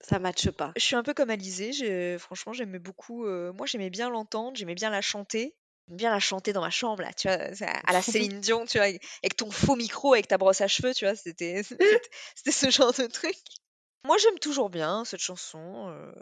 [0.00, 0.72] Ça matche pas.
[0.76, 1.72] Je suis un peu comme Alizé.
[1.72, 3.26] j'ai- Franchement, j'aimais beaucoup.
[3.26, 5.56] euh, moi, j'aimais bien l'entendre, j'aimais bien la chanter.
[5.88, 7.38] J'aimais bien la chanter dans ma chambre, là, tu vois,
[7.86, 8.02] à la
[8.32, 11.16] Céline Dion, tu vois, avec ton faux micro, avec ta brosse à cheveux, tu vois,
[11.16, 12.00] c'était c'était
[12.36, 13.36] c'était ce genre de truc.
[14.06, 15.88] Moi, j'aime toujours bien cette chanson.
[15.88, 16.12] euh,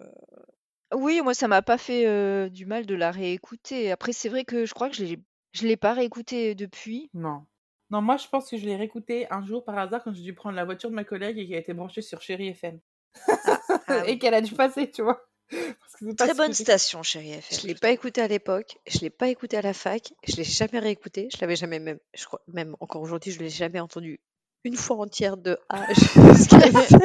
[0.94, 3.90] Oui, moi, ça m'a pas fait euh, du mal de la réécouter.
[3.92, 5.18] Après, c'est vrai que je crois que je l'ai,
[5.52, 7.10] je l'ai pas réécoutée depuis.
[7.14, 7.44] Non.
[7.90, 10.34] Non, moi, je pense que je l'ai réécouté un jour par hasard quand j'ai dû
[10.34, 12.80] prendre la voiture de ma collègue et qui a été branchée sur Chéri FM.
[13.28, 13.28] ah
[14.06, 14.18] et oui.
[14.18, 15.20] qu'elle a dû passer, tu vois.
[15.50, 17.58] Parce que c'est pas Très ce bonne station, chérie FM.
[17.60, 20.42] Je l'ai pas écouté à l'époque, je l'ai pas écouté à la fac, je l'ai
[20.44, 24.18] jamais réécouté, je l'avais jamais même, je crois même encore aujourd'hui, je l'ai jamais entendu
[24.64, 26.96] une fois entière de A jusqu'à Z.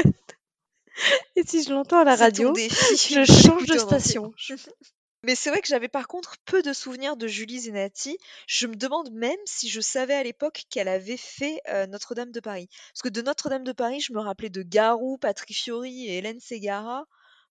[1.36, 4.34] Et si je l'entends à la radio, défi je de change de station.
[5.24, 8.18] Mais c'est vrai que j'avais par contre peu de souvenirs de Julie Zenati.
[8.47, 12.39] Je me demande même si je savais à l'époque qu'elle avait fait euh, Notre-Dame de
[12.39, 12.70] Paris.
[12.93, 16.39] Parce que de Notre-Dame de Paris, je me rappelais de Garou, Patrick Fiori et Hélène
[16.39, 17.04] Ségara.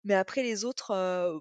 [0.05, 1.39] Mais après les autres, euh,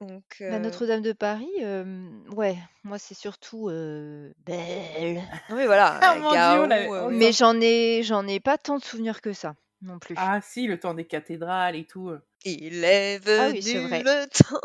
[0.00, 5.20] donc Bah, euh, Notre-Dame de Paris, euh, ouais, moi, c'est surtout euh, belle.
[5.50, 7.16] non mais voilà, Ah, euh, Dieu, on euh, oui.
[7.16, 10.14] Mais j'en ai, j'en ai pas tant de souvenirs que ça, non plus.
[10.18, 12.08] Ah, si, le temps des cathédrales et tout.
[12.10, 12.20] euh.
[12.44, 14.02] Il est Ah oui, c'est venu vrai.
[14.02, 14.60] le temps.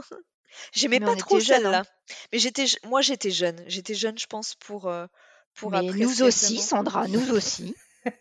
[0.74, 1.72] J'aimais Mais pas trop jeunes, hein.
[1.72, 1.84] celle-là.
[2.32, 3.64] Mais j'étais, moi j'étais jeune.
[3.68, 5.08] J'étais jeune, je pense, pour euh,
[5.56, 6.58] pour Mais apprécier nous aussi.
[6.60, 7.76] Sandra, nous aussi.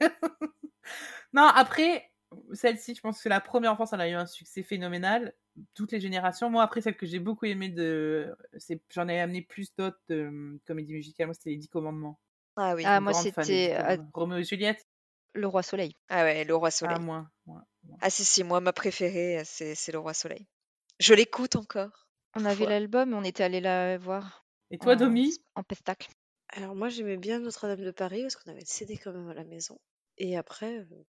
[1.35, 2.11] Non, après,
[2.53, 5.33] celle-ci, je pense que la première enfance, elle a eu un succès phénoménal.
[5.75, 6.51] Toutes les générations.
[6.51, 8.35] Moi, après, celle que j'ai beaucoup aimée de.
[8.59, 11.27] c'est J'en ai amené plus d'autres de comédies musicales.
[11.27, 12.19] Moi, c'était Les Dix Commandements.
[12.57, 12.83] Ah oui.
[12.87, 13.97] Ah, moi, c'était euh.
[14.13, 14.87] Roméo et Juliette
[15.35, 15.97] Le Roi Soleil.
[16.09, 16.97] Ah ouais, le roi soleil.
[16.97, 17.65] Ah, moins, moins.
[18.01, 20.47] Ah si si, moi ma préférée euh, c'est c'est le roi soleil.
[21.01, 22.07] Je l'écoute encore.
[22.35, 25.39] On avait l'album, on était allé la voir Et toi, en, Domi?
[25.55, 26.11] en pestacle.
[26.49, 29.35] Alors moi j'aimais bien Notre-Dame de Paris parce qu'on avait le CD quand même à
[29.35, 29.79] la maison.
[30.19, 31.05] Et après, euh,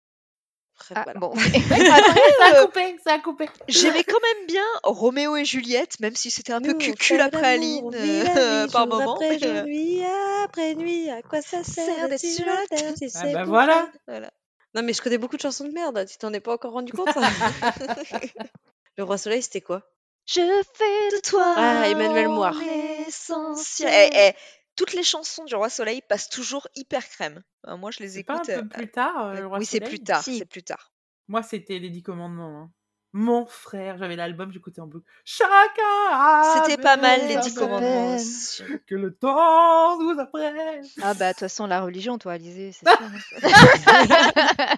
[0.75, 1.19] après Ah, voilà.
[1.19, 1.33] bon.
[2.39, 3.49] Ça a coupé, ça a coupé.
[3.67, 7.53] J'aimais quand même bien Roméo et Juliette, même si c'était un peu Nous, cucul après
[7.55, 9.15] Aline euh, par moment.
[9.15, 10.03] après mais, euh, nuit
[10.43, 13.89] après nuit, à quoi ça sert d'être sur la terre si Ah, bah voilà.
[14.73, 16.93] Non mais je connais beaucoup de chansons de merde, tu t'en es pas encore rendu
[16.93, 17.09] compte
[18.97, 19.81] Le Roi Soleil c'était quoi?
[20.27, 20.39] Je
[20.75, 22.55] fais de toi Ah, Emmanuel Moir.
[22.55, 23.89] L'essentiel.
[23.91, 24.33] Eh, eh,
[24.75, 27.41] toutes les chansons du roi soleil passent toujours hyper crème.
[27.67, 28.47] Euh, moi je les C'est pas un écoute.
[28.55, 30.37] peu euh, plus tard, euh, le Roi oui c'est plus tard, Si.
[30.39, 30.91] c'est plus tard.
[31.27, 32.61] Moi, c'était Les Dix Commandements.
[32.63, 32.71] hein.
[33.13, 35.05] Mon frère, j'avais l'album, j'écais en boucle.
[35.25, 35.49] Chacun
[36.11, 38.15] a C'était pas mal les dix commandements.
[38.87, 40.81] Que le temps nous apprenne.
[41.01, 42.99] Ah bah de toute façon la religion toi Alizé, c'est sûr.
[43.01, 44.75] hein.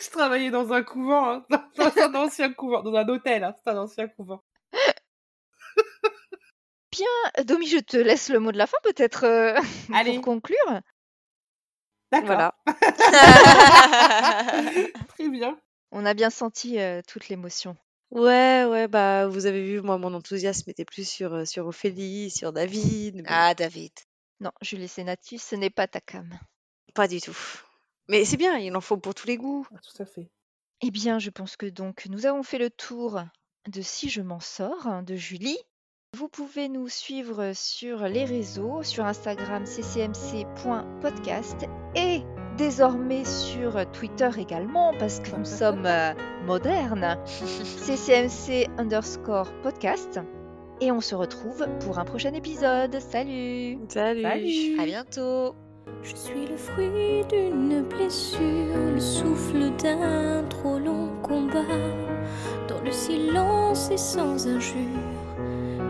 [0.00, 1.46] Je travaillais dans un couvent, hein,
[1.76, 4.42] dans un ancien couvent, dans un hôtel, hein, c'est un ancien couvent.
[6.90, 9.54] Bien, Domi, je te laisse le mot de la fin peut-être euh,
[9.94, 10.14] Allez.
[10.14, 10.80] pour conclure.
[12.10, 12.26] D'accord.
[12.26, 12.54] Voilà.
[15.08, 15.58] Très bien.
[15.90, 17.76] On a bien senti euh, toute l'émotion.
[18.10, 22.30] Ouais, ouais, bah vous avez vu, moi mon enthousiasme était plus sur, euh, sur Ophélie,
[22.30, 23.92] sur David, mais ah David.
[24.40, 26.38] Non, Julie Sénatus, ce n'est pas ta cam.
[26.94, 27.36] pas du tout.
[28.08, 29.66] Mais c'est bien, il en faut pour tous les goûts.
[29.74, 30.30] Ah, Tout à fait.
[30.80, 33.20] Eh bien, je pense que donc nous avons fait le tour
[33.66, 35.58] de Si je m'en sors hein, de Julie.
[36.16, 40.06] Vous pouvez nous suivre sur les réseaux, sur Instagram ccmc.podcast
[41.94, 42.22] et
[42.56, 46.14] désormais sur Twitter également parce que nous sommes euh,
[46.46, 47.18] modernes.
[47.86, 50.18] ccmc underscore podcast.
[50.80, 52.98] Et on se retrouve pour un prochain épisode.
[53.00, 54.22] Salut Salut.
[54.22, 55.54] Salut À bientôt.
[56.02, 61.64] Je suis le fruit d'une blessure, le souffle d'un trop long combat.
[62.68, 64.76] Dans le silence et sans injure,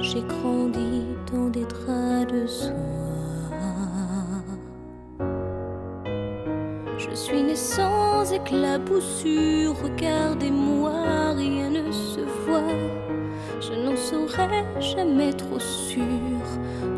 [0.00, 2.72] j'ai grandi dans des draps de soie.
[6.96, 12.62] Je suis né sans éclaboussure, regardez-moi, rien ne se voit.
[13.60, 16.02] Je n'en serai jamais trop sûre,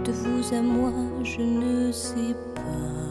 [0.05, 0.92] de vous à moi,
[1.22, 3.10] je ne sais pas.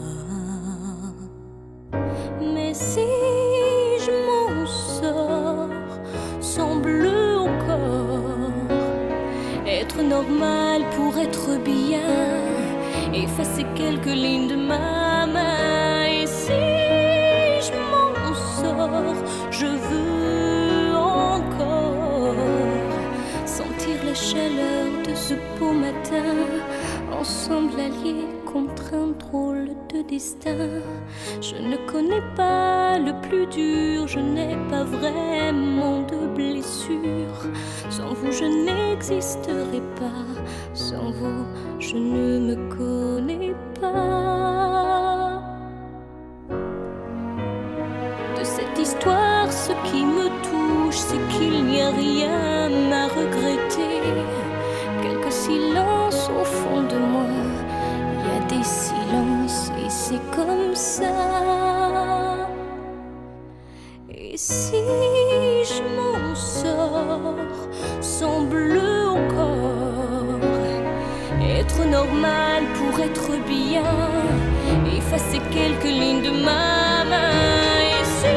[11.58, 12.00] Bien,
[13.14, 16.04] effacer quelques lignes de ma main.
[16.06, 16.52] Et si
[17.66, 19.14] je m'en sors,
[19.50, 22.34] je veux encore
[23.46, 26.34] sentir la chaleur de ce beau matin,
[27.20, 28.39] ensemble alliés
[30.02, 30.82] destin.
[31.40, 37.40] Je ne connais pas le plus dur, je n'ai pas vraiment de blessure.
[37.88, 40.26] Sans vous, je n'existerai pas,
[40.74, 41.44] sans vous,
[41.78, 45.42] je ne me connais pas.
[48.38, 54.39] De cette histoire, ce qui me touche, c'est qu'il n'y a rien à regretter.
[60.10, 61.14] c'est comme ça.
[64.12, 64.82] Et si
[65.70, 67.68] je m'en sors
[68.00, 70.40] sans bleu encore,
[71.58, 73.94] être normal pour être bien,
[74.98, 77.30] effacer quelques lignes de ma main.
[77.94, 78.36] Et si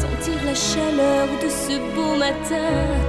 [0.00, 3.01] sentir la chaleur de ce beau matin